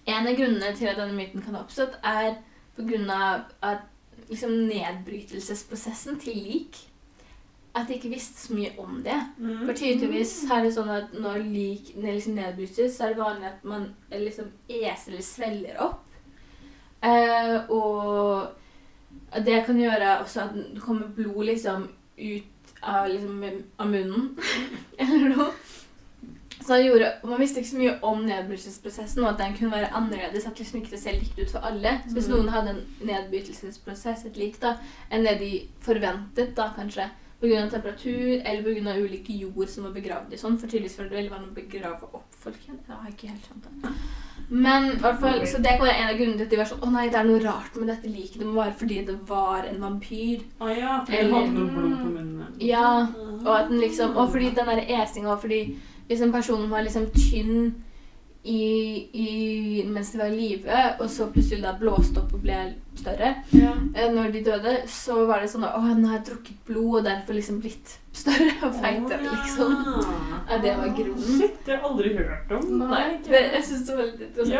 [0.05, 2.37] en av grunnene til at denne myten kan ha oppstått, er
[2.75, 3.89] på grunn av at
[4.31, 6.79] liksom nedbrytelsesprosessen til lik
[7.75, 9.17] at de ikke visste så mye om det.
[9.37, 9.65] Mm.
[9.65, 13.67] For tydeligvis er det sånn at når lik liksom nedbrytes, så er det vanlig at
[13.67, 16.01] man liksom eser eller svelger opp.
[17.01, 23.39] Eh, og det kan gjøre også at det kommer blod liksom ut av, liksom,
[23.79, 24.27] av munnen.
[24.99, 25.47] eller noe.
[26.61, 30.45] Så gjorde, Man visste ikke så mye om nedbrytelsesprosessen, og at den kunne være annerledes.
[30.47, 32.01] At liksom ikke det ser likt ut for alle.
[32.07, 32.35] Så hvis Mm.
[32.35, 34.75] noen hadde en nedbrytelsesprosess et lik da,
[35.11, 35.51] enn det de
[35.81, 37.09] forventet, da kanskje,
[37.41, 37.69] pga.
[37.69, 38.93] temperatur eller pga.
[39.01, 42.03] ulike jord som var begravd i sånn, for tydeligvis var det veldig vanlig å begrave
[42.13, 42.79] opp folk igjen.
[42.87, 43.91] Jeg har ikke helt skjønt det.
[44.49, 46.65] Men i hvert fall, så det kan være en av grunnene til at de var
[46.65, 48.39] sånn Å nei, det er noe rart med dette liket.
[48.39, 50.41] Det må være fordi det var en vampyr.
[50.59, 52.45] Å ja, for Eller- hadde noe blod på munnen.
[52.59, 55.77] Ja, og at den liksom Og fordi den der esinga, og fordi
[56.11, 57.71] liksom personen var liksom tynn
[58.43, 58.61] i,
[59.13, 62.55] i, mens de var i live, og så plutselig da blåste opp og ble
[62.97, 63.75] større Ja.
[63.93, 66.95] eh, når de døde, så var det sånn at å, nå har jeg drukket blod,
[66.95, 69.75] og derfor liksom blitt større og feitere, liksom.
[70.49, 71.37] Ja, det var grunnen.
[71.37, 72.65] Shit, det har jeg aldri hørt om.
[72.81, 74.57] Nei, det, jeg syns det var litt interessant.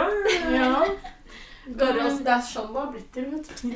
[0.53, 0.85] Ja, Ja.
[1.65, 3.69] Garra, det er sånn det har blitt til, vet du.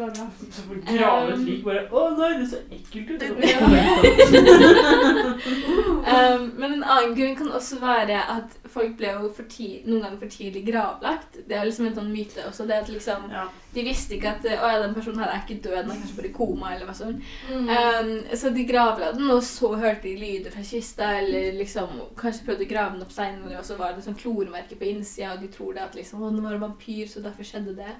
[0.00, 0.08] Ja,
[0.50, 3.20] Så får grave et lik bare Å nei, det er så ekkelt ut.
[6.00, 10.02] Um, men en annen grunn kan også være at folk ble jo for ti, noen
[10.04, 11.36] ganger for tidlig gravlagt.
[11.48, 12.66] Det er liksom en sånn myte også.
[12.68, 13.44] det at liksom, Ja.
[13.70, 16.16] De visste ikke at å, ja, den personen her er ikke død, den er kanskje
[16.16, 16.66] bare i koma.
[16.74, 17.20] eller hva sånn.
[17.50, 17.68] Mm.
[17.68, 22.46] Um, så de gravla den, og så hørte de lyder fra kista, eller liksom kanskje
[22.48, 25.40] prøvde å grave den opp seinere, og så var det sånn kloremerke på innsida, og
[25.44, 27.94] de tror det at liksom, å, nå var en vampyr, så derfor skjedde det.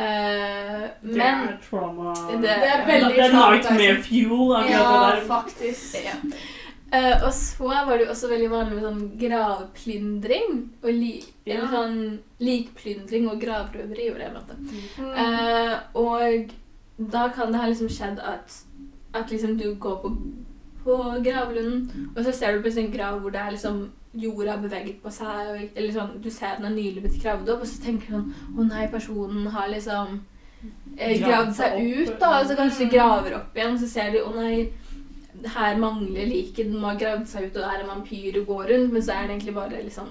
[0.00, 5.26] Uh, Det men er trauma Det- Det er veldig Det er nightmare fuel, Ja, det
[5.26, 5.96] faktisk.
[6.04, 6.14] Ja.
[6.92, 10.70] Uh, og så var det jo også veldig vanlig med sånn gravplyndring.
[10.82, 11.54] Og li Ja.
[11.56, 14.10] Eller sånn likplyndring og gravrøveri.
[14.12, 14.58] var det.
[14.98, 15.12] Mm.
[15.14, 16.50] Uh, og
[17.10, 18.62] da kan det ha liksom skjedd at,
[19.14, 20.16] at liksom du går på,
[20.84, 24.58] på gravlunden, og så ser du plutselig en grav hvor det er liksom jorda har
[24.62, 27.60] beveget på seg, og, eller sånn, du ser at den er nylig blitt gravd opp,
[27.62, 30.16] og så tenker du sånn Å nei, personen har liksom
[30.98, 34.10] eh, Gravd seg ut, da, og så kanskje de graver opp igjen, og så ser
[34.16, 34.72] de Å nei,
[35.54, 38.46] her mangler liket, den må ha gravd seg ut, og det er en vampyr og
[38.50, 40.10] går rundt, men så er det egentlig bare liksom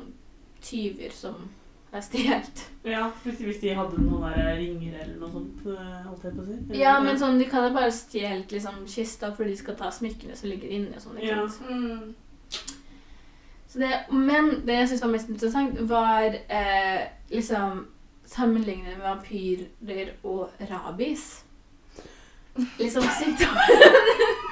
[0.63, 1.35] tyver som
[1.91, 2.63] er stjålet.
[2.85, 6.47] Ja, hvis, de hadde noen der ringer eller noe sånt, eh, holdt jeg på å
[6.47, 6.57] si.
[6.69, 9.89] Eller- Ja, men sånn, de kan jo bare stjele liksom, kista fordi de skal ta
[9.91, 10.95] smykkene som ligger inni.
[10.95, 11.47] og sånn, ikke Ja.
[11.47, 11.69] sant?
[11.69, 12.15] Mm.
[13.70, 17.86] Så det, men det jeg syns var mest interessant, var eh, liksom
[18.26, 21.43] sammenlignet med vampyrer og rabies.
[22.80, 23.70] Liksom symptomer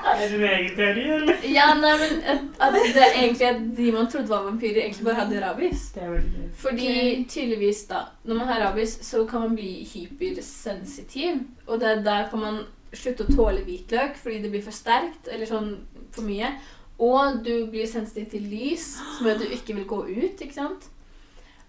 [0.08, 1.42] Er det din egen teori, eller?
[1.44, 5.16] Ja, nei, men at, at det egentlig at de man trodde var vampyrer, egentlig bare
[5.24, 5.90] hadde rabies.
[5.96, 6.48] Det er veldig gøy.
[6.62, 6.94] Fordi
[7.30, 11.42] tydeligvis da, når man har rabies, så kan man bli hypersensitiv.
[11.68, 12.64] Og det, der kan man
[12.94, 15.74] slutte å tåle hvitløk fordi det blir for sterkt, eller sånn
[16.16, 16.54] for mye.
[17.00, 18.88] Og du blir sensitiv til lys,
[19.18, 20.88] som gjør at du ikke vil gå ut, ikke sant?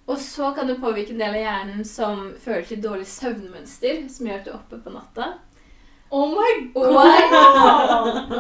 [0.09, 4.27] Og så kan du påvirke en del av hjernen som fører til dårlig søvnmønster, som
[4.31, 5.27] gjør at du er oppe på natta.
[6.09, 6.87] Oh my god!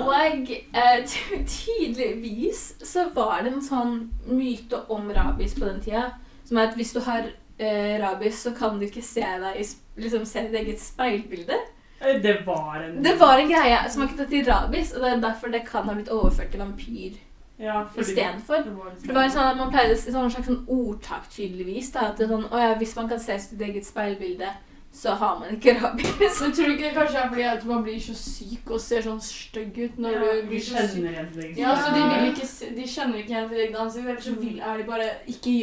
[0.00, 3.98] og eh, ty- tydeligvis så var det en sånn
[4.32, 6.06] myte om rabies på den tida.
[6.48, 9.66] Som er at hvis du har eh, rabies, så kan du ikke se deg i
[10.00, 11.58] liksom, se ditt eget speilbilde.
[11.98, 15.24] Det var en Det var en greie som har knyttet til rabies, og det er
[15.24, 17.16] derfor det kan ha blitt overført til vampyr
[17.58, 18.62] ja, istedenfor.
[18.62, 21.90] Det var, For det var sånn at Man pleide sånn slags sånn ordtak tydeligvis.
[21.94, 24.52] Da, at det er sånn, å ja, Hvis man kan se sitt eget speilbilde,
[24.92, 26.40] så har man ikke rabies.
[26.40, 29.02] Men tror du ikke det kanskje er fordi at man blir så syk og ser
[29.04, 31.04] sånn stygg ut når ja, du blir så syk?
[31.34, 32.46] sitt Ja, så de, vil ikke,
[32.78, 35.54] de kjenner ikke igjen ditt eget ansikt, eller så vil, er de bare ikke,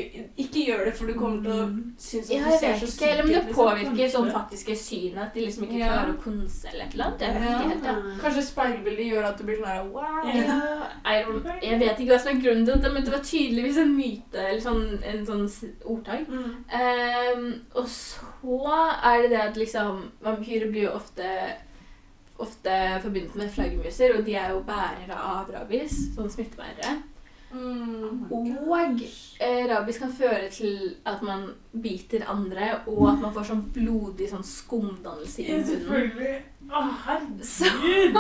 [0.46, 1.94] ikke gjør det, for du kommer til å Mm.
[1.98, 3.44] synes at Ja, du ser så syk syk eller om det ut.
[3.46, 3.56] Liksom.
[3.66, 5.18] påvirker sånn faktiske synet.
[5.26, 5.88] At de liksom ikke Ja.
[5.92, 7.22] klarer å konse eller et eller annet.
[7.22, 7.60] Jeg vet Ja.
[7.60, 7.96] ikke helt, ja.
[8.24, 10.26] Kanskje speilbildet gjør at du blir sånn her wow.
[10.36, 10.88] Ja.
[11.62, 14.36] Jeg vet ikke hva som er grunnen til det, men det var tydeligvis en myte,
[14.38, 15.50] eller sånn, en sånn
[15.86, 16.28] ordtak.
[16.30, 16.56] Mm.
[16.72, 21.30] Um, og så er det det at liksom Vampyrer blir jo ofte
[22.36, 25.94] Ofte forbundet med flaggermuser, og de er jo bærere av rabies.
[26.18, 26.98] Sånn smittebærere.
[27.56, 28.26] Mm.
[28.36, 29.00] Og
[29.40, 34.28] eh, rabies kan føre til at man biter andre, og at man får sånn blodig
[34.34, 36.44] sånn skumdannelse i munnen.
[36.72, 36.82] Å,
[37.44, 38.16] Så- herregud!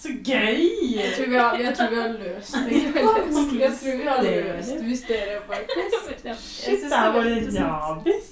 [0.00, 0.60] Så gøy!
[0.96, 2.72] Jeg tror, vi har, jeg tror vi har løst det.
[2.72, 6.22] Jeg tror vi har løst mysteriet, faktisk.
[6.40, 7.26] Shit, det er var
[7.60, 8.30] rabies.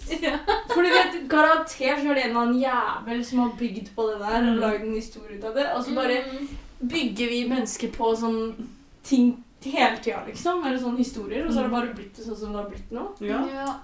[0.72, 4.06] For du vet, garantert så er det en eller annen jævel som har bygd på
[4.08, 4.60] det der og Mm.
[4.62, 5.66] lagd en historie ut av det.
[5.76, 6.48] Og så bare Mm.
[6.88, 8.54] bygger vi mennesker på sånn
[9.04, 10.64] ting hele tida, liksom.
[10.66, 11.46] Eller sånne historier.
[11.46, 13.04] Og så har det bare blitt sånn som det har blitt nå.
[13.20, 13.74] Ja, Ja.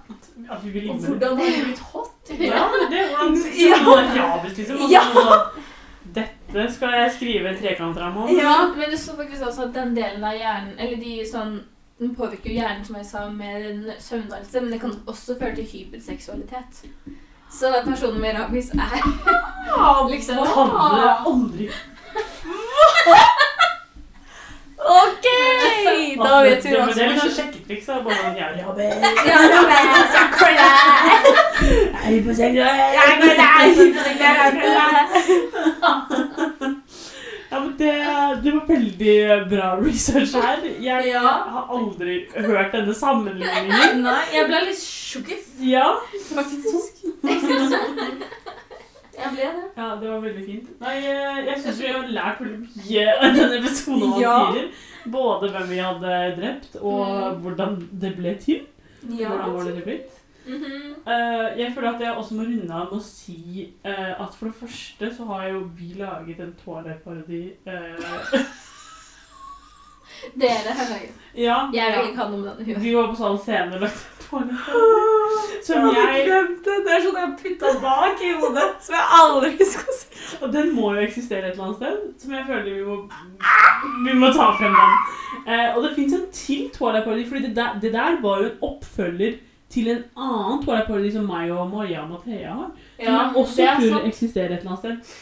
[0.51, 2.11] at vi vil Og hvordan har det blitt hot?
[2.39, 4.43] Ja, det var sånn ja.
[4.43, 4.81] liksom.
[4.83, 5.01] Og Ja.
[5.13, 5.61] så-
[6.15, 8.29] Dette skal jeg skrive en trekantramme om.
[8.37, 8.71] Ja.
[8.77, 11.59] Men det står faktisk også at den delen av hjernen Eller de sånn
[11.99, 15.55] Den påvirker jo hjernen, som jeg sa, med en søvndannelse, men det kan også føre
[15.55, 16.81] til hyperseksualitet.
[17.49, 20.65] Så personen med rabies er liksom Hva?
[20.75, 21.69] hadde aldri
[24.85, 25.25] OK!
[26.25, 27.09] Da vet vi hva som skjer.
[27.11, 27.85] er sjekketriks.
[27.89, 28.67] da, Bare sånn, ja, ja,
[29.25, 29.37] Ja,
[32.05, 32.93] jeg er på senga, er.
[37.51, 37.91] Ja, men det,
[38.43, 39.15] det var veldig
[39.51, 40.59] bra research her.
[40.81, 41.19] Jeg Ja.
[41.55, 44.01] har aldri hørt denne sammenligningen.
[44.03, 45.91] Nei, jeg ble litt sjokket, Ja,
[46.33, 47.05] faktisk.
[49.25, 49.67] Jeg ble det.
[49.77, 50.67] ja, det var veldig fint.
[50.81, 54.37] Nei, eh, jeg syns vi har lært veldig mye av denne episoden om Ja.
[55.11, 57.41] Både hvem vi hadde drept, og Mm.
[57.41, 58.61] hvordan det ble til.
[59.19, 59.29] Ja.
[59.29, 60.21] Hvordan var det blitt.
[60.47, 60.89] Mm -hmm.
[61.11, 64.45] uh, jeg føler at jeg også må runde av med å si uh, at for
[64.45, 67.51] det første så har jo vi laget en toalettparodi.
[67.67, 68.39] Uh,
[70.33, 72.03] Dere har laget ja, Jeg vil ja.
[72.09, 72.81] ikke ha noe med den å gjøre.
[72.85, 73.89] Vi var på sånn Scene en
[74.25, 74.55] toalettparodi.
[75.65, 76.75] Som Jeg hadde jeg glemt det.
[76.85, 80.21] Det er sånn jeg har putta bak i hodet, som jeg aldri skal si.
[80.41, 82.97] Og den må jo eksistere et eller annet sted, som jeg føler vi må,
[84.05, 84.95] vi må ta frem den.
[85.45, 88.65] Eh, og det fins en til toalettparodi, fordi det der, det der var jo en
[88.69, 89.37] oppfølger
[89.73, 92.73] til en annen toalettparodi som meg og Maria og Mathea har.
[92.99, 94.11] Som ja, også det tror sant.
[94.11, 95.15] eksisterer et eller annet sted.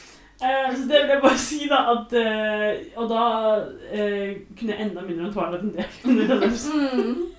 [0.44, 3.28] Eh, så det vil jeg bare si, da, at uh, Og da
[3.64, 7.14] uh, kunne jeg enda mindre om Twilight enn det jeg kunne i denne episoden.
[7.14, 7.30] Mm.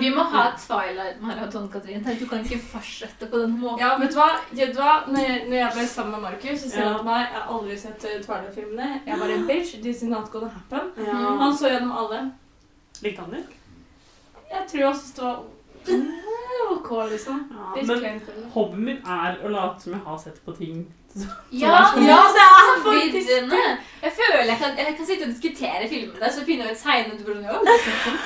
[0.00, 2.04] Vi må ha Twilight-maraton, Katrin.
[2.18, 3.80] Du kan ikke fortsette på den måten.
[3.80, 4.28] Ja, vet du hva?
[4.50, 4.98] Vet du hva?
[5.08, 6.90] Når, jeg, når jeg ble sammen med Markus, så sier Ja.
[6.90, 8.90] han til meg Jeg har aldri sett Twilight-filmene.
[9.06, 9.74] Jeg var en bitch.
[9.80, 10.92] This is not gonna happen.
[11.06, 11.24] Ja.
[11.40, 12.20] Han så gjennom alle.
[13.02, 13.44] Likte han det?
[14.52, 15.42] Jeg tror jeg syntes det var
[16.72, 17.38] OK, liksom.
[17.52, 18.28] Ja, Litt men kleint.
[18.28, 18.48] eller?
[18.54, 20.82] hobbyen min er å late som jeg har sett på ting.
[21.52, 23.64] Ja, Ja, det er faktisk det!
[24.02, 26.78] Jeg føler jeg kan, jeg kan sitte og diskutere filmen med deg, så finner jeg
[26.78, 28.20] ut seinere du bare sånn, «Ja, jeg har sett den».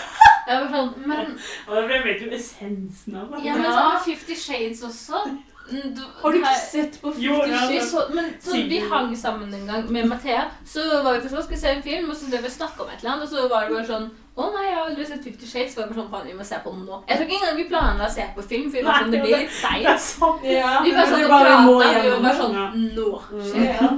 [0.46, 1.32] Jeg var sånn, men,
[1.66, 3.40] Og jeg vet jo essensen av det.
[3.48, 5.24] ja, men sånn med Fifty Shades også.
[5.70, 7.90] Du, Har du ikke her- sett på Fifty Shades?
[7.90, 10.44] så, men så vi hang sammen en gang med Mathea.
[10.64, 12.88] Så var vi på sånn, skulle se en film, og så drev vi snakka om
[12.92, 13.26] et eller annet.
[13.26, 14.06] Og så var det bare sånn
[14.36, 15.72] Å nei, jeg har aldri sett Fifty Shades.
[15.74, 16.98] Så var det bare sånn, faen, vi må se på den nå.
[17.08, 19.20] Jeg tror ikke engang vi planla å se på film, for vi var sånn, det
[19.22, 19.78] blir litt er.
[20.52, 22.54] Ja, Vi bare satt og prata, vi var bare sånn
[22.94, 23.08] Nå
[23.50, 23.76] skjer det.
[23.80, 23.88] Ja.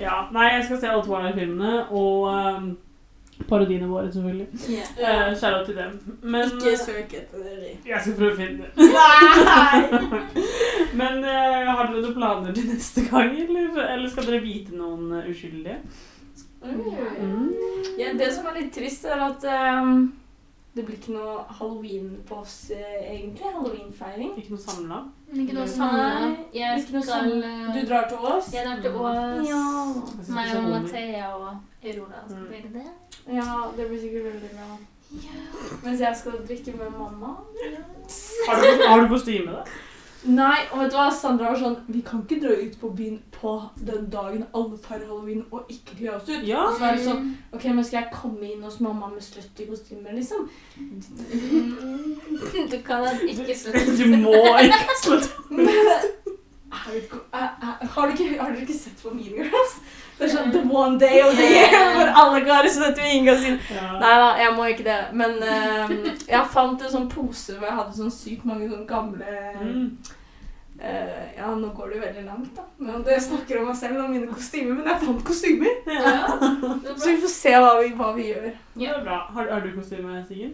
[0.00, 2.70] Ja, nei, jeg skal se alle Twilight-filmene, og um,
[3.48, 4.46] parodiene våre, selvfølgelig.
[4.70, 5.32] Yeah.
[5.32, 5.96] Uh, til dem.
[6.22, 7.80] Men Ikke søk etter dem.
[7.86, 8.70] jeg skal prøve å finne det.
[8.94, 9.80] Nei!
[11.00, 15.12] Men uh, har dere noen planer til neste gang, eller, eller skal dere vite noen
[15.16, 15.80] uh, uskyldige?
[16.60, 17.52] Mm.
[17.98, 20.10] Ja, det som er litt trist, er at ehm,
[20.74, 23.46] det blir ikke noe halloween på oss, eh, egentlig.
[23.54, 24.36] Halloweenfeiring.
[24.38, 25.00] Ikke noe samla?
[25.34, 26.04] Ikke noe samla.
[26.54, 27.50] Jeg ikke noe skal samle.
[27.74, 28.52] Du drar til Ås?
[28.54, 29.48] Jeg drar til Ås.
[29.48, 29.64] Ja.
[30.34, 31.48] Meg og Mathea og
[31.82, 32.72] Aurora skal Mm.
[32.72, 32.86] det.
[33.34, 34.78] ja, det blir sikkert veldig bra.
[35.84, 37.34] Mens jeg skal drikke med mamma.
[38.48, 39.64] Har du, har du kostyme, da?
[40.28, 41.06] Nei, og vet du hva?
[41.16, 43.54] Sandra var sånn Vi kan ikke dra ut på byen på
[43.88, 46.42] den dagen alle feirer halloween og ikke kle oss ut.
[46.44, 46.66] Ja.
[46.66, 49.68] Og så var det sånn Ok, men skal jeg komme inn hos mamma med slutty
[49.70, 50.44] kostymer, liksom?
[52.70, 53.96] Du kan ikke slutte.
[53.96, 55.30] Du må ikke slutte.
[56.70, 59.80] Ikke- er- er- Har dere, ikke, har dere ikke sett på Mean Girls?
[60.18, 63.08] Det er sånn The One Day of the Year hvor alle går så dette og
[63.08, 63.92] ingen kan si Ja.
[63.98, 64.98] Nei da, jeg må ikke det.
[65.16, 65.94] Men ehm,
[66.28, 69.24] jeg fant en sånn pose hvor jeg hadde sånn sykt mange sånn gamle
[69.64, 69.96] Mm.
[70.80, 72.62] eh, Ja, nå går det jo veldig langt, da.
[72.78, 74.74] Men det snakker om meg selv og mine kostymer.
[74.76, 75.72] Men jeg fant kostymer!
[75.86, 76.26] Ja.
[76.96, 78.50] Så vi får se hva vi, hva vi gjør.
[78.76, 79.18] Det er bra.
[79.34, 80.52] Har, har du kostyme, Siggen?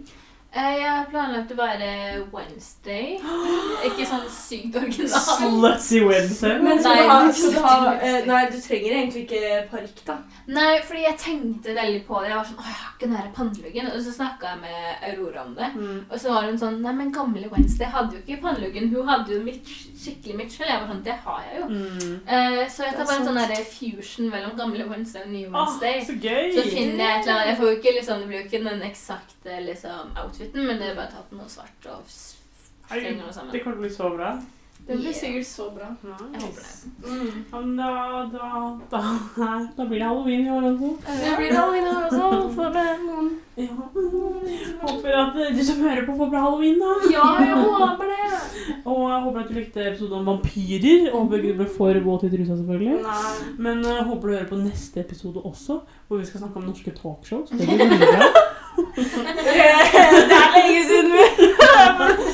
[0.56, 1.88] Eh, Jeg har planlagt å være
[2.32, 3.16] Wednesday.
[3.86, 5.20] Ikke sånn sykt original.
[5.26, 6.54] Slutty Wednesday.
[6.64, 10.16] Men Nei, du har, du har, ha eh, Nei, du trenger egentlig ikke parykk, da.
[10.56, 12.30] Nei, fordi jeg tenkte veldig på det.
[12.30, 13.90] Jeg var sånn, å, jeg har ikke den her panneluggen.
[13.92, 15.68] Og så snakka jeg med Aurora om det.
[15.76, 15.98] Mm.
[16.08, 18.88] Og så var hun sånn Nei, men gamle Wednesday hadde jo ikke panneluggen.
[18.94, 20.70] Hun hadde jo mitt, skikkelig Mitchell.
[20.70, 21.68] Jeg var sånn Det har jeg jo.
[21.74, 22.16] Mm.
[22.24, 26.00] Uh, så jeg tar bare en sånn der fusion mellom gamle Wednesday og nye Wednesday.
[26.00, 26.04] Wednesday.
[26.06, 26.52] så gøy!
[26.56, 28.62] Så finner jeg et eller annet Jeg får jo ikke liksom Det blir jo ikke
[28.66, 30.12] den eksakte liksom
[30.46, 33.50] outfiten, men det er bare tatt noe svart og slenger Det sammen.
[33.52, 34.36] kommer til å bli så bra.
[34.86, 35.14] Det blir Yeah.
[35.18, 35.86] sikkert så bra.
[36.04, 37.10] Jeg håper det.
[37.10, 37.44] Mm.
[37.52, 40.90] Ja, men da, da, da, da blir det halloween i år også.
[41.06, 43.72] Det blir halloween her også, for noen Ja.
[44.86, 46.92] Håper at du som hører på, får bra halloween, da.
[47.10, 48.76] Ja, jeg håper det!
[48.86, 51.10] Og jeg håper at du likte episoden om vampyrer.
[51.12, 53.02] Og håper ikke du ble for våt i trusa, selvfølgelig.
[53.02, 53.34] Nei.
[53.58, 56.94] Men jeg håper du hører på neste episode også, hvor vi skal snakke om norske
[56.94, 57.50] talkshows.
[57.50, 58.45] Det blir veldig bra.
[58.96, 61.24] Det er lenge siden vi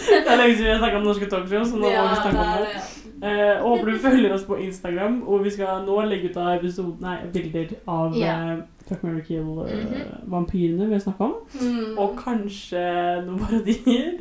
[0.09, 2.39] Det er lenge siden vi har snakka om norske talkshows, så nå må vi snakke
[2.39, 2.83] om det.
[3.23, 6.57] Eh, og håper du følger oss på Instagram, og vi skal nå legge ut av
[6.57, 8.37] episode, nei, bilder av Ja.
[8.83, 10.31] Eh, Fuck, marry, kill-vampyrene Mhm.
[10.31, 11.35] vampyrene vi har snakket om.
[11.61, 11.99] Mm.
[11.99, 12.83] Og kanskje
[13.27, 14.19] noen parodier.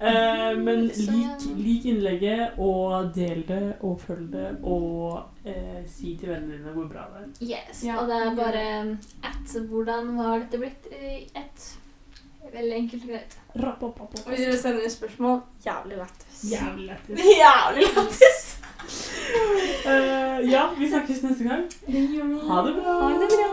[0.00, 6.28] Eh, men lik, lik innlegget, og del det, og følg det, og eh, si til
[6.28, 7.56] vennene dine hvor bra det er.
[7.56, 7.82] Yes.
[7.84, 7.96] Ja.
[8.02, 11.76] Og det er bare at Hvordan var dette blitt i ett?
[12.52, 13.38] Veldig enkelt og greit.
[13.56, 14.28] Rapp, rapp, rapp, rapp.
[14.28, 16.36] Hvis dere sender inn spørsmål jævlig lættis.
[16.52, 17.16] Jævlig lættis.
[17.44, 18.40] jævlig lættis.
[19.86, 21.62] uh, ja, vi snakkes neste gang.
[22.50, 22.92] Ha det bra.
[23.02, 23.48] Ha det bra.